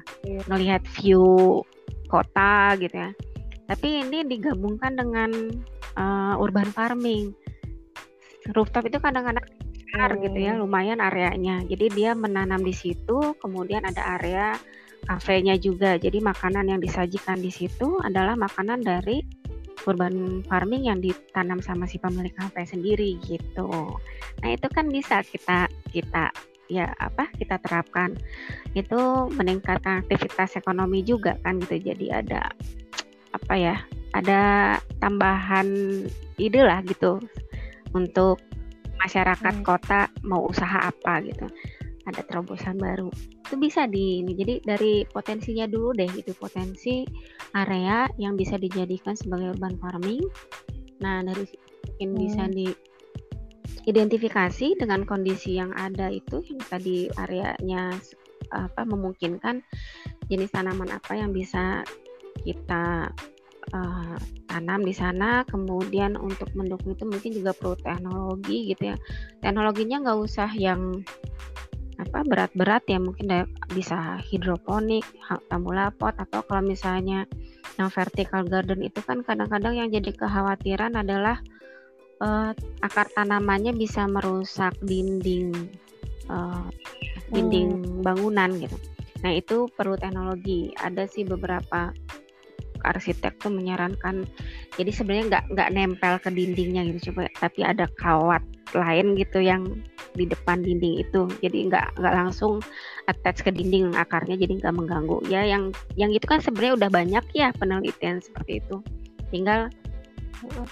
Ngelihat 0.46 0.83
view 0.99 1.61
kota 2.07 2.79
gitu 2.79 2.94
ya. 2.94 3.11
Tapi 3.66 4.03
ini 4.07 4.27
digabungkan 4.27 4.99
dengan 4.99 5.31
uh, 5.99 6.35
urban 6.38 6.70
farming. 6.70 7.35
Rooftop 8.51 8.90
itu 8.90 8.99
kadang-kadang 8.99 9.46
besar 9.90 10.14
hmm. 10.14 10.23
gitu 10.27 10.38
ya, 10.38 10.53
hmm. 10.55 10.61
lumayan 10.62 10.99
areanya. 11.03 11.62
Jadi 11.66 11.87
dia 11.94 12.14
menanam 12.14 12.62
di 12.62 12.75
situ, 12.75 13.35
kemudian 13.42 13.83
ada 13.83 14.18
area 14.18 14.55
kafenya 15.07 15.59
juga. 15.59 15.99
Jadi 15.99 16.23
makanan 16.23 16.70
yang 16.70 16.81
disajikan 16.83 17.42
di 17.42 17.51
situ 17.51 17.99
adalah 18.03 18.38
makanan 18.38 18.87
dari 18.87 19.23
urban 19.88 20.44
farming 20.44 20.92
yang 20.92 21.01
ditanam 21.01 21.59
sama 21.64 21.88
si 21.88 21.96
pemilik 21.96 22.33
kafe 22.37 22.68
sendiri 22.68 23.16
gitu. 23.25 23.99
Nah, 24.44 24.49
itu 24.53 24.66
kan 24.70 24.92
bisa 24.92 25.25
kita 25.25 25.66
kita 25.88 26.29
ya 26.71 26.95
apa 27.03 27.27
kita 27.35 27.59
terapkan. 27.59 28.15
Itu 28.73 29.27
meningkatkan 29.35 30.07
aktivitas 30.07 30.55
ekonomi 30.55 31.03
juga 31.03 31.35
kan 31.43 31.59
gitu. 31.59 31.83
Jadi 31.91 32.15
ada 32.15 32.55
apa 33.35 33.55
ya 33.55 33.77
ada 34.15 34.77
tambahan 34.99 35.67
ide 36.39 36.63
lah 36.67 36.83
gitu 36.83 37.23
untuk 37.95 38.43
masyarakat 39.01 39.55
hmm. 39.63 39.67
kota 39.67 40.11
mau 40.27 40.51
usaha 40.51 40.91
apa 40.91 41.23
gitu 41.25 41.47
ada 42.09 42.21
terobosan 42.27 42.75
baru 42.81 43.09
itu 43.47 43.55
bisa 43.59 43.87
di 43.87 44.23
ini 44.23 44.35
jadi 44.35 44.55
dari 44.63 45.07
potensinya 45.07 45.67
dulu 45.67 45.95
deh 45.95 46.11
itu 46.11 46.35
potensi 46.35 47.07
area 47.55 48.07
yang 48.19 48.35
bisa 48.35 48.59
dijadikan 48.59 49.15
sebagai 49.15 49.55
urban 49.55 49.79
farming 49.79 50.23
nah 51.01 51.23
dari 51.23 51.47
mungkin 51.97 52.11
hmm. 52.13 52.21
bisa 52.21 52.43
di 52.51 52.67
identifikasi 53.90 54.79
dengan 54.79 55.03
kondisi 55.03 55.59
yang 55.59 55.74
ada 55.74 56.07
itu 56.09 56.46
yang 56.46 56.62
tadi 56.70 57.11
areanya 57.18 57.90
apa 58.55 58.83
memungkinkan 58.87 59.62
jenis 60.31 60.55
tanaman 60.55 60.90
apa 60.94 61.18
yang 61.18 61.35
bisa 61.35 61.83
kita 62.46 63.11
uh, 63.74 64.16
tanam 64.46 64.81
di 64.87 64.94
sana. 64.94 65.42
Kemudian 65.46 66.14
untuk 66.14 66.50
mendukung 66.55 66.94
itu 66.94 67.05
mungkin 67.07 67.31
juga 67.35 67.53
perlu 67.55 67.76
teknologi 67.83 68.70
gitu 68.72 68.94
ya. 68.94 68.96
Teknologinya 69.42 70.07
nggak 70.07 70.18
usah 70.22 70.50
yang 70.55 71.03
apa 71.98 72.24
berat-berat 72.24 72.87
ya. 72.88 72.98
Mungkin 73.03 73.26
bisa 73.74 74.18
hidroponik 74.31 75.05
tambulapot 75.50 76.14
atau 76.16 76.40
kalau 76.46 76.62
misalnya 76.64 77.26
yang 77.79 77.90
vertical 77.92 78.46
garden 78.46 78.83
itu 78.83 79.00
kan 79.05 79.22
kadang-kadang 79.26 79.79
yang 79.79 79.88
jadi 79.88 80.11
kekhawatiran 80.14 80.96
adalah 80.96 81.38
uh, 82.21 82.53
akar 82.85 83.09
tanamannya 83.17 83.75
bisa 83.75 84.07
merusak 84.07 84.77
dinding 84.85 85.53
uh, 86.29 86.69
dinding 87.33 87.83
hmm. 87.85 88.01
bangunan 88.05 88.51
gitu. 88.61 88.77
Nah 89.21 89.33
itu 89.37 89.69
perlu 89.77 89.97
teknologi. 90.01 90.73
Ada 90.77 91.05
sih 91.09 91.29
beberapa 91.29 91.93
arsitek 92.81 93.37
tuh 93.45 93.53
menyarankan 93.53 94.25
jadi 94.81 94.91
sebenarnya 94.91 95.25
nggak 95.29 95.45
nggak 95.53 95.71
nempel 95.77 96.15
ke 96.17 96.33
dindingnya 96.33 96.89
gitu 96.89 97.13
coba 97.13 97.29
tapi 97.37 97.61
ada 97.61 97.85
kawat 98.01 98.41
lain 98.73 99.19
gitu 99.21 99.43
yang 99.43 99.85
di 100.17 100.25
depan 100.27 100.65
dinding 100.65 101.05
itu 101.05 101.29
jadi 101.45 101.59
nggak 101.71 101.87
nggak 102.01 102.15
langsung 102.15 102.65
attach 103.07 103.45
ke 103.45 103.51
dinding 103.53 103.93
akarnya 103.95 104.41
jadi 104.41 104.65
nggak 104.65 104.75
mengganggu 104.75 105.19
ya 105.29 105.45
yang 105.45 105.77
yang 106.01 106.11
itu 106.11 106.25
kan 106.25 106.41
sebenarnya 106.41 106.87
udah 106.87 106.91
banyak 106.91 107.25
ya 107.37 107.53
penelitian 107.61 108.25
seperti 108.25 108.65
itu 108.65 108.81
tinggal 109.31 109.69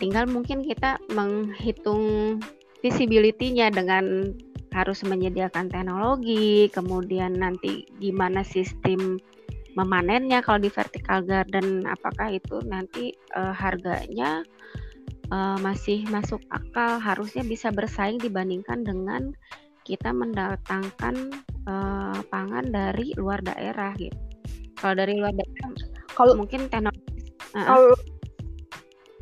tinggal 0.01 0.25
mungkin 0.29 0.65
kita 0.65 0.97
menghitung 1.13 2.39
visibility-nya 2.81 3.75
dengan 3.75 4.33
harus 4.73 5.01
menyediakan 5.05 5.73
teknologi, 5.73 6.69
kemudian 6.71 7.41
nanti 7.41 7.89
gimana 7.99 8.45
sistem 8.45 9.17
memanennya 9.77 10.43
kalau 10.43 10.59
di 10.59 10.71
vertical 10.73 11.23
garden 11.23 11.87
apakah 11.87 12.35
itu 12.35 12.59
nanti 12.67 13.15
uh, 13.39 13.55
harganya 13.55 14.43
uh, 15.31 15.57
masih 15.63 16.03
masuk 16.11 16.43
akal 16.51 16.99
harusnya 16.99 17.47
bisa 17.47 17.71
bersaing 17.71 18.19
dibandingkan 18.19 18.83
dengan 18.83 19.31
kita 19.87 20.11
mendatangkan 20.13 21.31
uh, 21.71 22.19
pangan 22.29 22.69
dari 22.69 23.15
luar 23.17 23.41
daerah 23.41 23.95
gitu. 23.97 24.19
Kalau 24.77 24.95
dari 24.99 25.17
luar 25.17 25.33
daerah 25.33 25.71
kalau 26.13 26.35
mungkin 26.35 26.67
teknologi 26.67 27.23
uh, 27.55 27.95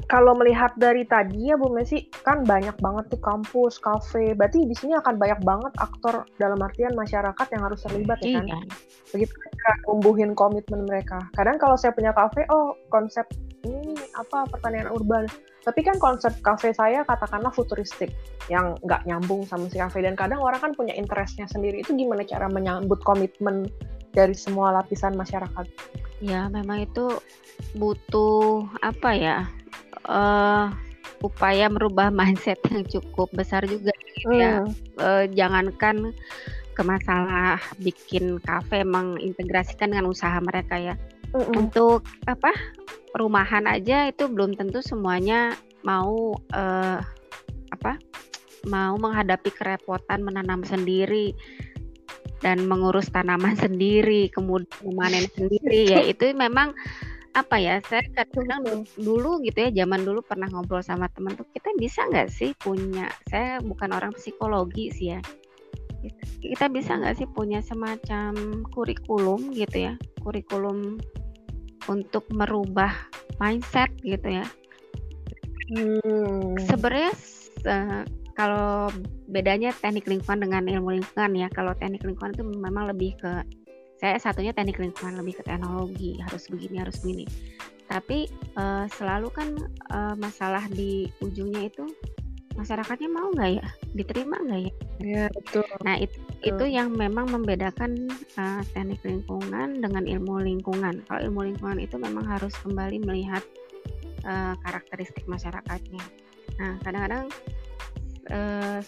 kalau 0.06 0.38
melihat 0.38 0.70
dari 0.78 1.02
tadi 1.02 1.50
ya 1.50 1.58
Bu 1.58 1.66
Messi 1.74 2.06
kan 2.22 2.46
banyak 2.46 2.78
banget 2.78 3.10
tuh 3.10 3.18
kampus, 3.18 3.82
kafe. 3.82 4.38
Berarti 4.38 4.62
di 4.62 4.74
sini 4.78 4.94
akan 4.94 5.18
banyak 5.18 5.42
banget 5.42 5.72
aktor 5.82 6.22
dalam 6.38 6.62
artian 6.62 6.94
masyarakat 6.94 7.46
yang 7.50 7.62
harus 7.66 7.82
terlibat 7.82 8.22
ya 8.22 8.38
kan. 8.38 8.46
Iya. 8.46 8.58
Begitu 9.10 9.34
kan 9.34 9.76
tumbuhin 9.82 10.30
komitmen 10.38 10.86
mereka. 10.86 11.18
Kadang 11.34 11.58
kalau 11.58 11.74
saya 11.74 11.90
punya 11.90 12.14
kafe, 12.14 12.46
oh 12.54 12.78
konsep 12.94 13.26
ini 13.66 13.98
apa 14.14 14.46
pertanian 14.46 14.86
urban. 14.94 15.26
Tapi 15.66 15.82
kan 15.82 15.98
konsep 15.98 16.38
kafe 16.38 16.70
saya 16.70 17.02
katakanlah 17.02 17.50
futuristik 17.50 18.14
yang 18.46 18.78
nggak 18.86 19.02
nyambung 19.10 19.42
sama 19.42 19.66
si 19.66 19.82
kafe 19.82 20.06
dan 20.06 20.14
kadang 20.14 20.38
orang 20.38 20.62
kan 20.62 20.70
punya 20.78 20.94
interestnya 20.94 21.50
sendiri. 21.50 21.82
Itu 21.82 21.98
gimana 21.98 22.22
cara 22.22 22.46
menyambut 22.46 23.02
komitmen 23.02 23.66
dari 24.14 24.38
semua 24.38 24.70
lapisan 24.70 25.18
masyarakat? 25.18 25.66
Ya, 26.22 26.46
memang 26.46 26.86
itu 26.86 27.18
butuh 27.74 28.70
apa 28.86 29.10
ya? 29.18 29.38
Uh, 30.06 30.72
upaya 31.22 31.66
merubah 31.70 32.10
mindset 32.10 32.58
yang 32.70 32.86
cukup 32.86 33.30
besar 33.34 33.66
juga 33.66 33.92
gitu 34.14 34.32
ya. 34.36 34.62
Uh, 34.98 35.24
jangankan 35.34 36.14
ke 36.76 36.82
masalah 36.84 37.56
bikin 37.80 38.36
kafe 38.44 38.84
mengintegrasikan 38.84 39.90
dengan 39.92 40.12
usaha 40.12 40.36
mereka 40.42 40.76
ya. 40.76 40.94
Mm 41.34 41.66
Untuk 41.66 42.06
apa 42.28 42.54
rumahan 43.16 43.64
aja 43.66 44.06
itu 44.12 44.28
belum 44.28 44.54
tentu 44.54 44.84
semuanya 44.84 45.56
mau 45.82 46.36
uh, 46.52 46.98
apa 47.72 47.98
mau 48.66 48.98
menghadapi 48.98 49.50
kerepotan 49.54 50.26
menanam 50.26 50.66
sendiri 50.66 51.32
dan 52.44 52.66
mengurus 52.68 53.08
tanaman 53.08 53.56
sendiri 53.64 54.28
kemudian 54.28 54.68
memanen 54.84 55.24
sendiri 55.32 55.88
ya 55.88 56.00
itu 56.12 56.34
memang 56.36 56.76
apa 57.36 57.60
ya 57.60 57.84
saya 57.84 58.00
kadang 58.16 58.64
dulu 58.96 59.44
gitu 59.44 59.68
ya 59.68 59.84
zaman 59.84 60.08
dulu 60.08 60.24
pernah 60.24 60.48
ngobrol 60.48 60.80
sama 60.80 61.04
teman 61.12 61.36
tuh 61.36 61.44
kita 61.52 61.68
bisa 61.76 62.00
nggak 62.08 62.32
sih 62.32 62.56
punya 62.56 63.12
saya 63.28 63.60
bukan 63.60 63.92
orang 63.92 64.16
psikologi 64.16 64.88
sih 64.88 65.12
ya 65.12 65.20
kita 66.40 66.72
bisa 66.72 66.96
nggak 66.96 67.20
sih 67.20 67.28
punya 67.28 67.60
semacam 67.60 68.64
kurikulum 68.72 69.52
gitu 69.52 69.92
ya 69.92 69.94
kurikulum 70.24 70.96
untuk 71.92 72.24
merubah 72.32 72.96
mindset 73.36 73.92
gitu 74.00 74.40
ya 74.40 74.46
hmm. 75.76 76.56
sebenarnya 76.64 77.12
uh, 77.68 78.02
kalau 78.32 78.88
bedanya 79.28 79.76
teknik 79.76 80.08
lingkungan 80.08 80.48
dengan 80.48 80.64
ilmu 80.72 81.00
lingkungan 81.00 81.36
ya 81.36 81.48
kalau 81.52 81.76
teknik 81.76 82.00
lingkungan 82.00 82.32
itu 82.32 82.44
memang 82.48 82.88
lebih 82.88 83.12
ke 83.20 83.44
saya 83.96 84.20
satunya 84.20 84.52
teknik 84.52 84.76
lingkungan 84.76 85.16
lebih 85.16 85.40
ke 85.40 85.42
teknologi 85.44 86.20
harus 86.20 86.48
begini 86.52 86.76
harus 86.84 87.00
begini. 87.00 87.24
Tapi 87.86 88.26
uh, 88.58 88.84
selalu 88.92 89.28
kan 89.32 89.48
uh, 89.94 90.14
masalah 90.18 90.66
di 90.68 91.08
ujungnya 91.22 91.70
itu 91.70 91.86
masyarakatnya 92.58 93.08
mau 93.08 93.32
nggak 93.32 93.50
ya? 93.62 93.66
Diterima 93.96 94.36
nggak 94.42 94.60
ya? 94.60 94.72
Ya 95.00 95.24
betul. 95.32 95.64
Nah 95.86 95.96
itu 95.96 96.18
betul. 96.18 96.48
itu 96.50 96.64
yang 96.76 96.88
memang 96.92 97.30
membedakan 97.30 98.10
uh, 98.36 98.60
teknik 98.74 99.00
lingkungan 99.06 99.80
dengan 99.80 100.04
ilmu 100.04 100.44
lingkungan. 100.44 101.00
Kalau 101.08 101.20
ilmu 101.30 101.52
lingkungan 101.52 101.78
itu 101.80 101.96
memang 101.96 102.26
harus 102.26 102.52
kembali 102.60 103.00
melihat 103.06 103.44
uh, 104.26 104.58
karakteristik 104.66 105.24
masyarakatnya. 105.24 106.02
Nah 106.58 106.76
kadang-kadang 106.82 107.30
uh, 108.30 108.80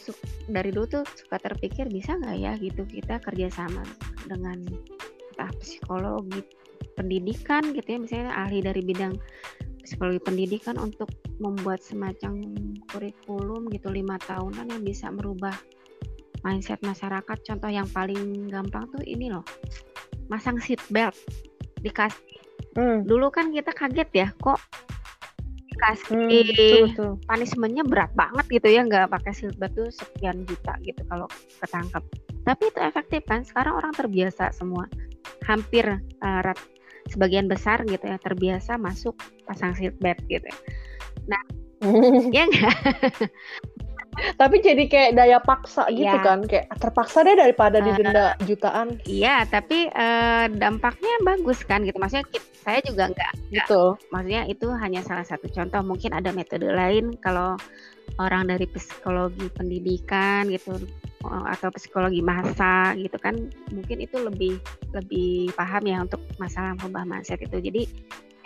dari 0.48 0.70
dulu 0.72 0.87
tuh 1.01 1.05
suka 1.16 1.38
terpikir 1.38 1.88
bisa 1.90 2.16
nggak 2.18 2.37
ya 2.38 2.53
gitu 2.59 2.83
kita 2.88 3.20
kerjasama 3.22 3.83
dengan 4.27 4.62
entah 5.35 5.53
psikologi 5.62 6.42
pendidikan 6.98 7.74
gitu 7.74 7.87
ya? 7.87 7.98
Misalnya 7.98 8.33
ahli 8.35 8.59
dari 8.62 8.83
bidang 8.83 9.14
psikologi 9.83 10.20
pendidikan 10.20 10.77
untuk 10.77 11.09
membuat 11.38 11.81
semacam 11.81 12.42
kurikulum 12.90 13.70
gitu 13.70 13.88
lima 13.94 14.18
tahunan 14.27 14.68
yang 14.68 14.83
bisa 14.83 15.09
merubah 15.09 15.55
mindset 16.42 16.83
masyarakat. 16.83 17.38
Contoh 17.46 17.70
yang 17.70 17.87
paling 17.90 18.51
gampang 18.51 18.90
tuh 18.90 19.03
ini 19.07 19.31
loh 19.31 19.46
masang 20.29 20.61
seat 20.61 20.83
belt 20.92 21.16
dikasih. 21.81 22.20
Hmm. 22.77 23.03
dulu 23.03 23.33
kan 23.33 23.51
kita 23.51 23.74
kaget 23.74 24.11
ya 24.14 24.29
kok 24.38 24.61
dikasih 25.78 26.98
hmm, 26.98 27.22
punishmentnya 27.30 27.86
berat 27.86 28.10
banget 28.18 28.50
gitu 28.50 28.66
ya 28.66 28.82
nggak 28.82 29.14
pakai 29.14 29.54
belt 29.54 29.72
tuh 29.78 29.88
sekian 29.94 30.42
juta 30.42 30.74
gitu 30.82 31.06
kalau 31.06 31.30
ketangkep 31.62 32.02
tapi 32.42 32.72
itu 32.72 32.80
efektif 32.82 33.22
kan 33.28 33.46
sekarang 33.46 33.78
orang 33.78 33.92
terbiasa 33.94 34.50
semua 34.50 34.90
hampir 35.44 35.84
uh, 36.24 36.40
rat, 36.40 36.56
sebagian 37.12 37.44
besar 37.44 37.84
gitu 37.84 38.04
ya 38.04 38.16
terbiasa 38.20 38.80
masuk 38.80 39.16
pasang 39.44 39.76
seatbelt 39.76 40.16
gitu. 40.28 40.44
Ya. 40.44 40.56
Nah, 41.28 41.42
ya 42.36 42.42
enggak? 42.48 42.76
tapi 44.40 44.61
jadi 44.61 44.85
kayak 44.87 45.12
daya 45.16 45.38
paksa 45.42 45.87
gitu 45.90 46.09
ya. 46.09 46.22
kan 46.22 46.44
kayak 46.44 46.66
terpaksa 46.78 47.22
deh 47.22 47.37
daripada 47.38 47.78
uh, 47.78 47.85
didenda 47.85 48.24
jutaan. 48.44 48.98
Iya 49.07 49.46
tapi 49.48 49.88
uh, 49.92 50.46
dampaknya 50.52 51.14
bagus 51.24 51.62
kan 51.64 51.83
gitu. 51.87 51.96
Maksudnya 51.96 52.26
saya 52.62 52.85
juga 52.85 53.09
enggak 53.09 53.33
gitu 53.48 53.96
maksudnya 54.12 54.44
itu 54.44 54.66
hanya 54.76 55.00
salah 55.07 55.24
satu 55.24 55.48
contoh. 55.50 55.81
Mungkin 55.83 56.12
ada 56.12 56.35
metode 56.35 56.68
lain 56.68 57.16
kalau 57.22 57.57
orang 58.18 58.50
dari 58.50 58.66
psikologi 58.68 59.46
pendidikan 59.52 60.48
gitu 60.48 60.81
eh, 61.22 61.44
atau 61.52 61.68
psikologi 61.70 62.24
masa 62.24 62.96
gitu 62.96 63.14
kan 63.20 63.37
mungkin 63.68 64.00
itu 64.00 64.16
lebih 64.16 64.57
lebih 64.96 65.52
paham 65.52 65.85
ya 65.85 66.02
untuk 66.02 66.20
masalah 66.40 66.74
merubah 66.76 67.04
mindset 67.04 67.40
itu. 67.40 67.61
Jadi 67.61 67.83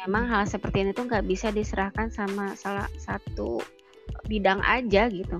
memang 0.02 0.26
hal 0.26 0.42
seperti 0.50 0.82
ini 0.82 0.90
tuh 0.90 1.06
nggak 1.06 1.26
bisa 1.30 1.54
diserahkan 1.54 2.10
sama 2.10 2.58
salah 2.58 2.90
satu 2.98 3.62
bidang 4.26 4.60
aja 4.66 5.06
gitu 5.10 5.38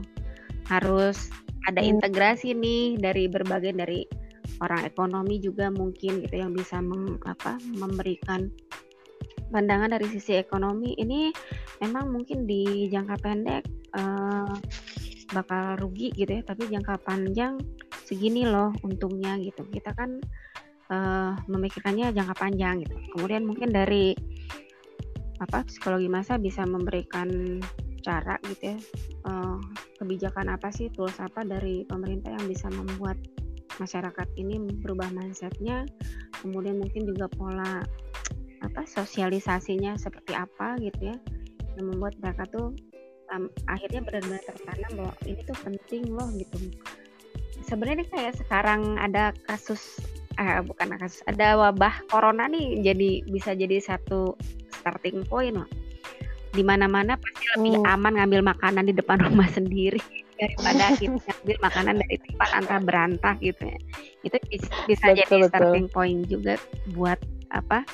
harus 0.73 1.29
ada 1.69 1.85
hmm. 1.85 1.99
integrasi 1.99 2.57
nih 2.57 2.97
dari 2.97 3.29
berbagai 3.29 3.77
dari 3.77 4.09
orang 4.65 4.87
ekonomi 4.87 5.43
juga 5.43 5.69
mungkin 5.69 6.23
gitu 6.25 6.39
yang 6.39 6.55
bisa 6.55 6.79
mem, 6.79 7.19
apa, 7.27 7.59
memberikan 7.77 8.49
pandangan 9.53 9.93
dari 9.93 10.09
sisi 10.09 10.39
ekonomi. 10.39 10.97
Ini 10.97 11.31
memang 11.85 12.09
mungkin 12.09 12.49
di 12.49 12.89
jangka 12.89 13.17
pendek 13.21 13.63
uh, 13.99 14.55
bakal 15.33 15.81
rugi 15.81 16.13
gitu 16.13 16.29
ya 16.29 16.43
tapi 16.45 16.69
jangka 16.69 17.01
panjang 17.09 17.57
segini 18.09 18.49
loh 18.49 18.73
untungnya 18.81 19.37
gitu. 19.43 19.67
Kita 19.69 19.93
kan 19.93 20.19
uh, 20.89 21.37
memikirkannya 21.47 22.17
jangka 22.17 22.35
panjang 22.39 22.87
gitu. 22.87 22.97
Kemudian 23.19 23.45
mungkin 23.45 23.71
dari 23.71 24.17
apa 25.43 25.67
psikologi 25.67 26.07
masa 26.07 26.39
bisa 26.39 26.63
memberikan 26.63 27.59
cara 28.03 28.37
gitu 28.51 28.75
ya 28.75 28.79
uh, 29.31 29.59
kebijakan 30.03 30.53
apa 30.53 30.69
sih 30.75 30.91
tools 30.93 31.17
apa 31.23 31.47
dari 31.47 31.87
pemerintah 31.87 32.35
yang 32.35 32.47
bisa 32.51 32.69
membuat 32.69 33.17
masyarakat 33.81 34.29
ini 34.37 34.61
berubah 34.83 35.09
mindsetnya 35.15 35.89
kemudian 36.45 36.83
mungkin 36.83 37.09
juga 37.09 37.31
pola 37.33 37.81
apa 38.63 38.83
sosialisasinya 38.87 39.99
seperti 39.99 40.37
apa 40.37 40.79
gitu 40.79 41.15
ya 41.15 41.17
yang 41.79 41.87
membuat 41.89 42.15
mereka 42.21 42.45
tuh 42.53 42.77
um, 43.33 43.49
akhirnya 43.67 44.05
benar-benar 44.05 44.43
tertanam 44.45 44.91
bahwa 44.93 45.15
ini 45.25 45.41
tuh 45.49 45.57
penting 45.65 46.05
loh 46.13 46.29
gitu. 46.37 46.57
Sebenarnya 47.65 48.05
kayak 48.13 48.37
sekarang 48.37 49.01
ada 49.01 49.33
kasus 49.49 50.03
eh, 50.37 50.61
bukan 50.65 50.97
kasus 50.97 51.25
ada 51.29 51.57
wabah 51.57 52.05
corona 52.09 52.49
nih 52.49 52.81
jadi 52.85 53.25
bisa 53.29 53.53
jadi 53.57 53.81
satu 53.81 54.37
starting 54.83 55.25
point 55.29 55.57
loh 55.57 55.69
di 56.53 56.63
mana-mana 56.63 57.17
pasti 57.17 57.45
lebih 57.57 57.81
hmm. 57.81 57.93
aman 57.97 58.13
ngambil 58.21 58.41
makanan 58.45 58.85
di 58.89 58.95
depan 58.95 59.19
rumah 59.25 59.49
sendiri 59.49 60.01
daripada 60.37 60.93
kita 61.01 61.17
ngambil 61.17 61.57
makanan 61.65 61.95
dari 62.05 62.17
tempat 62.21 62.49
antah 62.53 62.81
berantah 62.81 63.35
gitu 63.41 63.63
ya 63.65 63.79
itu 64.23 64.37
bisa, 64.53 64.69
bisa 64.85 65.05
betul, 65.09 65.19
jadi 65.19 65.43
starting 65.49 65.87
betul. 65.89 65.95
point 65.97 66.21
juga 66.29 66.55
buat 66.93 67.19
apa 67.53 67.85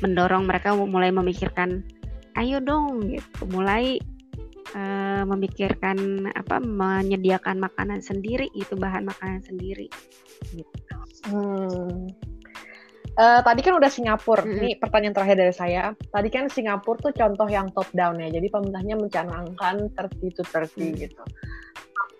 mendorong 0.00 0.48
mereka 0.48 0.76
mulai 0.76 1.12
memikirkan 1.12 1.84
ayo 2.40 2.60
dong 2.60 3.08
gitu 3.08 3.48
mulai 3.52 4.00
uh, 4.74 5.22
memikirkan 5.24 6.28
apa 6.34 6.58
menyediakan 6.60 7.62
makanan 7.62 8.00
sendiri 8.02 8.50
itu 8.52 8.74
bahan 8.74 9.06
makanan 9.06 9.40
sendiri 9.44 9.88
gitu. 10.52 10.96
Hmm. 11.30 12.10
Uh, 13.14 13.38
tadi 13.46 13.62
kan 13.62 13.78
udah 13.78 13.86
Singapura. 13.86 14.42
Mm 14.42 14.48
-hmm. 14.50 14.58
Ini 14.58 14.70
pertanyaan 14.82 15.14
terakhir 15.14 15.36
dari 15.38 15.54
saya. 15.54 15.82
Tadi 15.94 16.28
kan 16.34 16.50
Singapura 16.50 16.98
tuh 16.98 17.14
contoh 17.14 17.46
yang 17.46 17.70
top 17.70 17.86
down 17.94 18.18
ya. 18.18 18.26
Jadi 18.26 18.50
pemerintahnya 18.50 18.98
mencanangkan 18.98 19.86
30 19.94 20.34
to 20.34 20.42
30 20.42 20.74
mm. 20.74 20.92
gitu. 20.98 21.22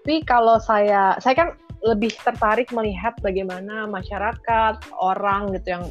Tapi 0.04 0.20
kalau 0.28 0.60
saya, 0.60 1.16
saya 1.18 1.34
kan 1.34 1.48
lebih 1.84 2.14
tertarik 2.22 2.70
melihat 2.70 3.16
bagaimana 3.20 3.90
masyarakat, 3.90 4.74
orang 4.96 5.52
gitu 5.58 5.68
yang 5.74 5.84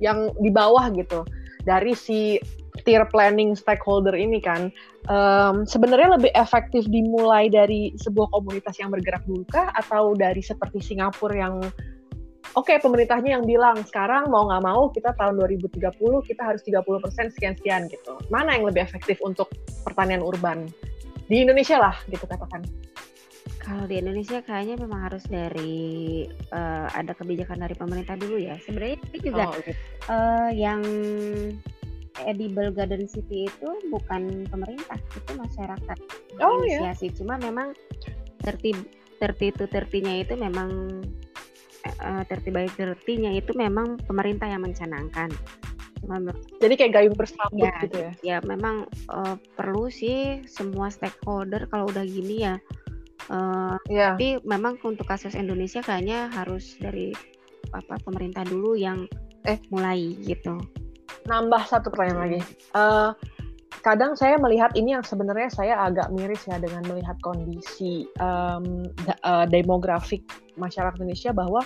yang 0.00 0.18
di 0.40 0.48
bawah 0.48 0.88
gitu 0.96 1.28
dari 1.68 1.92
si 1.92 2.40
tier 2.88 3.04
planning 3.12 3.52
stakeholder 3.52 4.16
ini 4.16 4.40
kan 4.40 4.72
um, 5.12 5.68
sebenarnya 5.68 6.16
lebih 6.16 6.32
efektif 6.32 6.88
dimulai 6.88 7.52
dari 7.52 7.92
sebuah 8.00 8.32
komunitas 8.32 8.80
yang 8.80 8.88
bergerak 8.88 9.20
dulu 9.28 9.44
kah 9.52 9.68
atau 9.76 10.16
dari 10.16 10.40
seperti 10.40 10.80
Singapura 10.80 11.36
yang 11.36 11.56
oke 12.58 12.66
okay, 12.66 12.76
pemerintahnya 12.82 13.38
yang 13.38 13.44
bilang 13.46 13.78
sekarang 13.86 14.26
mau 14.30 14.48
nggak 14.50 14.64
mau 14.64 14.90
kita 14.90 15.14
tahun 15.14 15.38
2030 15.38 15.94
kita 16.26 16.42
harus 16.42 16.62
30% 16.66 17.34
sekian-sekian 17.36 17.86
gitu. 17.90 18.18
Mana 18.32 18.58
yang 18.58 18.66
lebih 18.66 18.82
efektif 18.82 19.18
untuk 19.22 19.50
pertanian 19.86 20.24
urban? 20.24 20.66
Di 21.30 21.46
Indonesia 21.46 21.78
lah 21.78 21.94
gitu 22.10 22.26
katakan. 22.26 22.66
Kalau 23.60 23.84
di 23.86 24.00
Indonesia 24.00 24.40
kayaknya 24.42 24.82
memang 24.82 25.06
harus 25.06 25.22
dari 25.28 26.26
uh, 26.50 26.88
ada 26.90 27.12
kebijakan 27.14 27.60
dari 27.60 27.76
pemerintah 27.76 28.16
dulu 28.18 28.40
ya. 28.40 28.56
Sebenarnya 28.66 28.96
ini 28.98 29.18
juga 29.20 29.42
oh, 29.46 29.54
okay. 29.54 29.74
uh, 30.08 30.48
eh, 30.48 30.50
yang 30.58 30.82
edible 32.26 32.74
garden 32.74 33.06
city 33.06 33.46
itu 33.46 33.68
bukan 33.92 34.48
pemerintah, 34.48 34.98
itu 35.14 35.32
masyarakat 35.38 35.98
oh, 36.42 36.64
iya. 36.66 36.82
inisiasi. 36.82 37.12
Yeah. 37.12 37.16
Cuma 37.20 37.34
memang 37.38 37.76
tertib 38.42 38.76
tertitu 39.20 39.68
tertinya 39.68 40.16
itu 40.16 40.32
memang 40.34 41.04
uh, 41.86 42.22
tertib 42.28 42.56
baik 42.56 42.72
tertinya 42.76 43.30
itu 43.32 43.52
memang 43.56 44.00
pemerintah 44.04 44.48
yang 44.48 44.62
mencanangkan. 44.64 45.32
Jadi 46.58 46.74
kayak 46.80 46.92
gayung 46.96 47.16
bersambut 47.16 47.68
ya, 47.68 47.76
gitu 47.84 47.98
ya? 48.00 48.12
Ya 48.24 48.38
memang 48.40 48.88
uh, 49.12 49.36
perlu 49.54 49.92
sih 49.92 50.40
semua 50.48 50.88
stakeholder 50.88 51.68
kalau 51.68 51.92
udah 51.92 52.02
gini 52.08 52.48
ya. 52.48 52.56
Uh, 53.28 53.76
ya. 53.92 54.16
Tapi 54.16 54.40
memang 54.48 54.80
untuk 54.80 55.04
kasus 55.04 55.36
Indonesia 55.36 55.84
kayaknya 55.84 56.32
harus 56.32 56.80
dari 56.80 57.12
apa 57.76 58.00
pemerintah 58.00 58.42
dulu 58.48 58.74
yang 58.74 59.04
eh 59.44 59.60
mulai 59.68 60.16
gitu. 60.24 60.56
Nambah 61.28 61.68
satu 61.68 61.92
pertanyaan 61.92 62.20
lagi. 62.26 62.40
Uh, 62.72 63.12
kadang 63.80 64.12
saya 64.12 64.36
melihat 64.36 64.72
ini 64.76 64.92
yang 64.96 65.04
sebenarnya 65.04 65.48
saya 65.48 65.74
agak 65.80 66.12
miris 66.12 66.44
ya 66.44 66.60
dengan 66.60 66.84
melihat 66.88 67.16
kondisi 67.24 68.04
um, 68.20 68.84
uh, 69.24 69.48
demografik 69.48 70.24
masyarakat 70.60 71.00
Indonesia 71.00 71.32
bahwa 71.32 71.64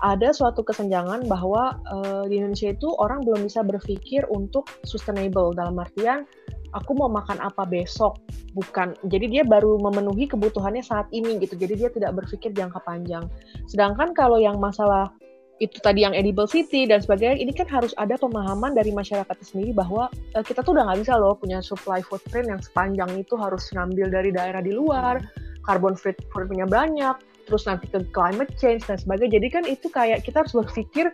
ada 0.00 0.32
suatu 0.32 0.64
kesenjangan 0.64 1.28
bahwa 1.28 1.76
uh, 1.92 2.24
di 2.24 2.40
Indonesia 2.40 2.72
itu 2.72 2.88
orang 2.96 3.20
belum 3.20 3.44
bisa 3.44 3.60
berpikir 3.60 4.24
untuk 4.32 4.64
sustainable. 4.88 5.52
Dalam 5.52 5.76
artian 5.76 6.24
aku 6.72 6.96
mau 6.96 7.12
makan 7.12 7.36
apa 7.44 7.68
besok? 7.68 8.16
Bukan. 8.56 8.96
Jadi 9.12 9.28
dia 9.28 9.42
baru 9.44 9.76
memenuhi 9.76 10.24
kebutuhannya 10.24 10.80
saat 10.80 11.04
ini 11.12 11.36
gitu. 11.44 11.52
Jadi 11.52 11.74
dia 11.76 11.90
tidak 11.92 12.16
berpikir 12.16 12.56
jangka 12.56 12.80
panjang. 12.88 13.28
Sedangkan 13.68 14.16
kalau 14.16 14.40
yang 14.40 14.56
masalah 14.56 15.12
itu 15.60 15.76
tadi 15.84 16.08
yang 16.08 16.16
edible 16.16 16.48
city 16.48 16.88
dan 16.88 17.04
sebagainya 17.04 17.36
ini 17.36 17.52
kan 17.52 17.68
harus 17.68 17.92
ada 18.00 18.16
pemahaman 18.16 18.72
dari 18.72 18.90
masyarakat 18.96 19.36
sendiri 19.44 19.76
bahwa 19.76 20.08
uh, 20.32 20.44
kita 20.44 20.64
tuh 20.64 20.72
udah 20.72 20.88
nggak 20.88 21.04
bisa 21.04 21.14
loh 21.20 21.36
punya 21.36 21.60
supply 21.60 22.00
footprint 22.00 22.48
yang 22.48 22.60
sepanjang 22.64 23.12
itu 23.20 23.36
harus 23.36 23.68
ngambil 23.76 24.08
dari 24.08 24.32
daerah 24.32 24.64
di 24.64 24.72
luar 24.72 25.20
carbon 25.68 25.92
footprintnya 25.94 26.64
banyak 26.64 27.16
terus 27.44 27.68
nanti 27.68 27.90
ke 27.90 28.00
climate 28.14 28.54
change 28.56 28.86
dan 28.86 28.96
sebagainya. 28.96 29.42
Jadi 29.42 29.48
kan 29.50 29.64
itu 29.66 29.86
kayak 29.90 30.22
kita 30.22 30.46
harus 30.46 30.54
berpikir 30.54 31.10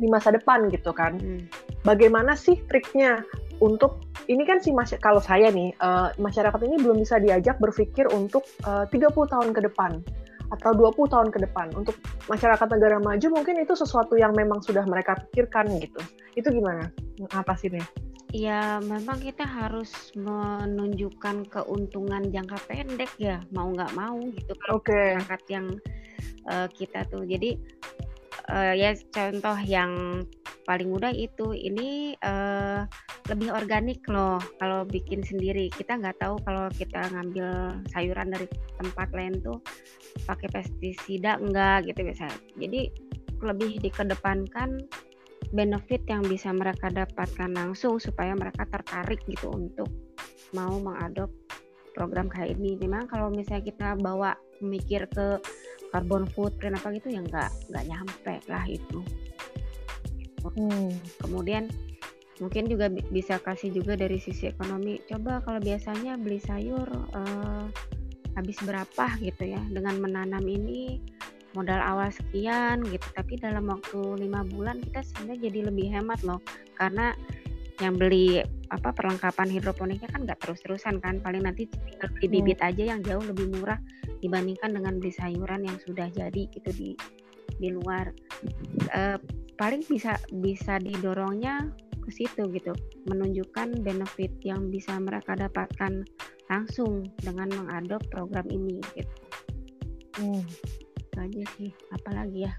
di 0.00 0.06
masa 0.10 0.34
depan 0.34 0.66
gitu 0.74 0.90
kan. 0.90 1.14
Hmm. 1.22 1.46
bagaimana 1.86 2.34
sih 2.34 2.58
triknya 2.66 3.22
untuk 3.62 4.02
ini 4.26 4.42
kan 4.48 4.58
sih 4.58 4.72
kalau 4.98 5.20
saya 5.20 5.52
nih 5.52 5.70
uh, 5.84 6.10
masyarakat 6.16 6.58
ini 6.64 6.80
belum 6.80 7.04
bisa 7.04 7.20
diajak 7.20 7.60
berpikir 7.60 8.08
untuk 8.10 8.42
uh, 8.64 8.88
30 8.88 9.12
tahun 9.12 9.52
ke 9.52 9.60
depan 9.70 10.00
atau 10.52 10.70
20 10.76 11.12
tahun 11.12 11.28
ke 11.32 11.38
depan. 11.48 11.72
Untuk 11.72 11.96
masyarakat 12.28 12.68
negara 12.68 13.00
maju 13.00 13.26
mungkin 13.32 13.60
itu 13.62 13.72
sesuatu 13.72 14.18
yang 14.18 14.36
memang 14.36 14.60
sudah 14.60 14.84
mereka 14.84 15.16
pikirkan 15.28 15.70
gitu. 15.80 16.00
Itu 16.36 16.52
gimana 16.52 16.90
ngatasinnya? 17.20 17.84
Ya 18.34 18.82
memang 18.82 19.22
kita 19.22 19.46
harus 19.46 20.10
menunjukkan 20.18 21.46
keuntungan 21.54 22.34
jangka 22.34 22.58
pendek 22.66 23.14
ya 23.14 23.38
mau 23.54 23.70
nggak 23.70 23.94
mau 23.94 24.18
gitu 24.18 24.58
kalau 24.66 24.82
okay. 24.82 25.14
masyarakat 25.14 25.42
yang 25.54 25.66
uh, 26.50 26.66
kita 26.66 27.06
tuh 27.14 27.22
jadi 27.22 27.54
uh, 28.50 28.74
ya 28.74 28.90
contoh 29.14 29.54
yang 29.62 30.26
paling 30.66 30.90
mudah 30.90 31.12
itu 31.14 31.54
ini 31.54 32.18
uh, 32.26 32.82
lebih 33.32 33.56
organik 33.56 34.04
loh 34.12 34.36
kalau 34.60 34.84
bikin 34.84 35.24
sendiri. 35.24 35.72
Kita 35.72 35.96
nggak 35.96 36.20
tahu 36.20 36.36
kalau 36.44 36.68
kita 36.72 37.08
ngambil 37.08 37.80
sayuran 37.88 38.28
dari 38.28 38.46
tempat 38.76 39.08
lain 39.16 39.40
tuh 39.40 39.58
pakai 40.28 40.48
pestisida 40.52 41.40
enggak 41.40 41.88
gitu 41.88 42.06
biasanya 42.06 42.38
jadi 42.60 42.92
lebih 43.42 43.82
dikedepankan 43.82 44.86
benefit 45.52 46.02
yang 46.08 46.24
bisa 46.24 46.48
mereka 46.54 46.88
dapatkan 46.88 47.50
langsung 47.52 48.00
supaya 48.00 48.32
mereka 48.32 48.64
tertarik 48.70 49.20
gitu 49.28 49.52
untuk 49.52 49.90
mau 50.56 50.78
mengadop 50.80 51.28
program 51.92 52.26
kayak 52.26 52.56
ini. 52.58 52.76
Memang 52.80 53.06
kalau 53.06 53.30
misalnya 53.30 53.70
kita 53.70 53.88
bawa 54.00 54.34
mikir 54.60 55.06
ke 55.12 55.38
carbon 55.94 56.26
footprint 56.34 56.74
apa 56.74 56.90
gitu 56.98 57.08
ya 57.14 57.22
nggak 57.22 57.50
nggak 57.70 57.84
nyampe 57.86 58.34
lah 58.50 58.64
itu. 58.66 59.00
Hmm. 60.44 60.92
kemudian 61.24 61.72
mungkin 62.42 62.66
juga 62.66 62.90
bisa 62.90 63.38
kasih 63.38 63.70
juga 63.70 63.94
dari 63.94 64.18
sisi 64.18 64.50
ekonomi. 64.50 64.98
Coba 65.06 65.42
kalau 65.44 65.62
biasanya 65.62 66.18
beli 66.18 66.42
sayur 66.42 66.86
uh, 67.14 67.66
habis 68.34 68.58
berapa 68.66 69.06
gitu 69.22 69.54
ya 69.54 69.62
dengan 69.70 70.02
menanam 70.02 70.42
ini 70.42 70.98
modal 71.54 71.78
awal 71.78 72.10
sekian 72.10 72.82
gitu. 72.90 73.06
Tapi 73.14 73.38
dalam 73.38 73.70
waktu 73.70 74.18
lima 74.18 74.42
bulan 74.42 74.82
kita 74.82 75.06
sebenarnya 75.06 75.50
jadi 75.50 75.60
lebih 75.70 75.86
hemat 75.94 76.20
loh. 76.26 76.42
Karena 76.74 77.14
yang 77.82 77.98
beli 77.98 78.38
apa 78.70 78.94
perlengkapan 78.94 79.50
hidroponiknya 79.50 80.10
kan 80.10 80.26
nggak 80.26 80.42
terus-terusan 80.42 80.98
kan. 80.98 81.22
Paling 81.22 81.46
nanti 81.46 81.70
tinggal 81.70 82.10
beli 82.18 82.26
hmm. 82.26 82.34
bibit 82.42 82.58
aja 82.62 82.82
yang 82.94 83.00
jauh 83.06 83.22
lebih 83.22 83.50
murah 83.54 83.78
dibandingkan 84.18 84.74
dengan 84.74 84.98
beli 84.98 85.14
sayuran 85.14 85.62
yang 85.62 85.78
sudah 85.86 86.10
jadi 86.10 86.42
gitu 86.50 86.70
di 86.74 86.90
di 87.62 87.68
luar. 87.70 88.10
E, 88.90 89.18
paling 89.54 89.86
bisa 89.86 90.18
bisa 90.34 90.82
didorongnya 90.82 91.70
ke 92.04 92.12
situ 92.12 92.42
gitu. 92.52 92.76
Menunjukkan 93.08 93.80
benefit 93.80 94.30
yang 94.44 94.68
bisa 94.68 94.94
mereka 95.00 95.32
dapatkan 95.34 96.04
langsung 96.52 97.08
dengan 97.24 97.48
mengadop 97.56 98.04
program 98.12 98.44
ini 98.52 98.78
gitu. 98.92 99.14
Hmm. 100.20 100.44
itu 100.94 101.18
aja 101.18 101.42
sih. 101.58 101.70
Apalagi 101.90 102.46
ya? 102.46 102.52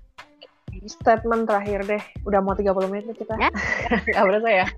Statement 0.84 1.48
terakhir 1.48 1.88
deh. 1.88 2.04
Udah 2.28 2.44
mau 2.44 2.58
30 2.58 2.92
menit 2.92 3.06
nih 3.08 3.18
kita. 3.22 3.34
Ya? 3.40 3.50
nggak 4.12 4.26
berasa 4.26 4.50
ya? 4.50 4.68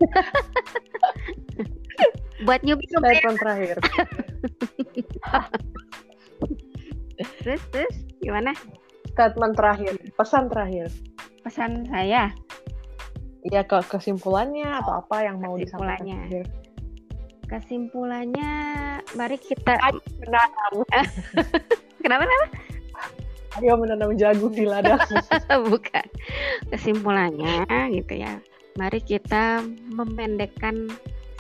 Buat 2.46 2.62
nyubi 2.62 2.86
statement 2.86 3.38
terakhir. 3.42 3.82
Terus 7.18 7.64
terus 7.74 7.96
gimana? 8.22 8.54
Statement 9.10 9.58
terakhir. 9.58 9.98
Pesan 10.14 10.54
terakhir. 10.54 10.94
Pesan 11.42 11.90
saya 11.90 12.30
ya 13.46 13.62
ke 13.66 13.78
kesimpulannya 13.86 14.66
atau 14.82 15.06
apa 15.06 15.28
yang 15.28 15.38
mau 15.42 15.54
disampaikan 15.60 16.46
kesimpulannya. 17.48 18.54
Mari 19.16 19.38
kita 19.40 19.80
menanam. 20.20 20.84
Kenapa 22.04 22.24
kenapa? 22.28 22.48
Ayo 23.58 23.74
menanam 23.80 24.12
jagung 24.20 24.52
di 24.52 24.68
ladang. 24.68 25.00
Bukan. 25.72 26.06
Kesimpulannya 26.70 27.64
gitu 27.96 28.20
ya 28.20 28.38
mari 28.78 29.02
kita 29.02 29.66
memendekkan 29.90 30.88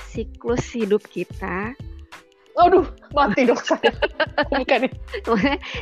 siklus 0.10 0.66
hidup 0.74 1.06
kita. 1.14 1.78
Aduh 2.58 2.90
mati 3.14 3.46
dong 3.46 3.62
saya. 3.62 3.94
Bukan 4.58 4.90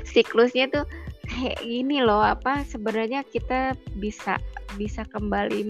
siklusnya 0.03 0.67
tuh 0.67 0.83
kayak 1.25 1.63
gini 1.63 2.03
loh 2.03 2.21
apa 2.21 2.67
sebenarnya 2.67 3.23
kita 3.23 3.73
bisa 3.97 4.35
bisa 4.73 5.05
kembali 5.07 5.61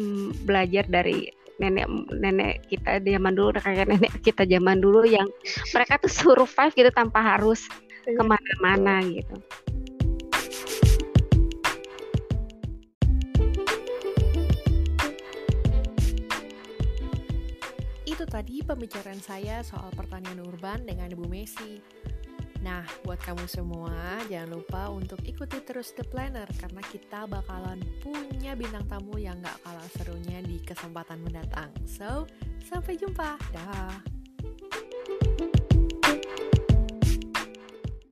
belajar 0.47 0.87
dari 0.87 1.27
nenek 1.59 1.87
nenek 2.11 2.67
kita 2.67 2.99
zaman 2.99 3.33
dulu 3.35 3.55
kayak 3.55 3.87
nenek 3.87 4.11
kita 4.19 4.43
zaman 4.43 4.83
dulu 4.83 5.07
yang 5.07 5.27
mereka 5.71 5.95
tuh 6.03 6.11
survive 6.11 6.73
gitu 6.75 6.91
tanpa 6.91 7.23
harus 7.23 7.67
iya. 8.03 8.19
ke 8.19 8.23
mana-mana 8.23 8.99
gitu. 9.07 9.35
Itu 18.03 18.23
tadi 18.27 18.63
pembicaraan 18.63 19.19
saya 19.19 19.63
soal 19.63 19.91
pertanian 19.95 20.39
urban 20.43 20.83
dengan 20.83 21.11
Ibu 21.11 21.27
Messi. 21.27 21.79
Nah, 22.65 22.81
buat 23.05 23.21
kamu 23.21 23.45
semua, 23.45 24.25
jangan 24.25 24.57
lupa 24.57 24.89
untuk 24.89 25.21
ikuti 25.21 25.61
terus 25.61 25.93
The 25.93 26.01
Planner 26.01 26.49
karena 26.57 26.81
kita 26.81 27.29
bakalan 27.29 27.77
punya 28.01 28.57
bintang 28.57 28.89
tamu 28.89 29.21
yang 29.21 29.37
gak 29.37 29.61
kalah 29.61 29.85
serunya 29.93 30.41
di 30.41 30.57
kesempatan 30.65 31.21
mendatang. 31.21 31.69
So, 31.85 32.25
sampai 32.65 32.97
jumpa. 32.97 33.37
Dah. 33.53 34.14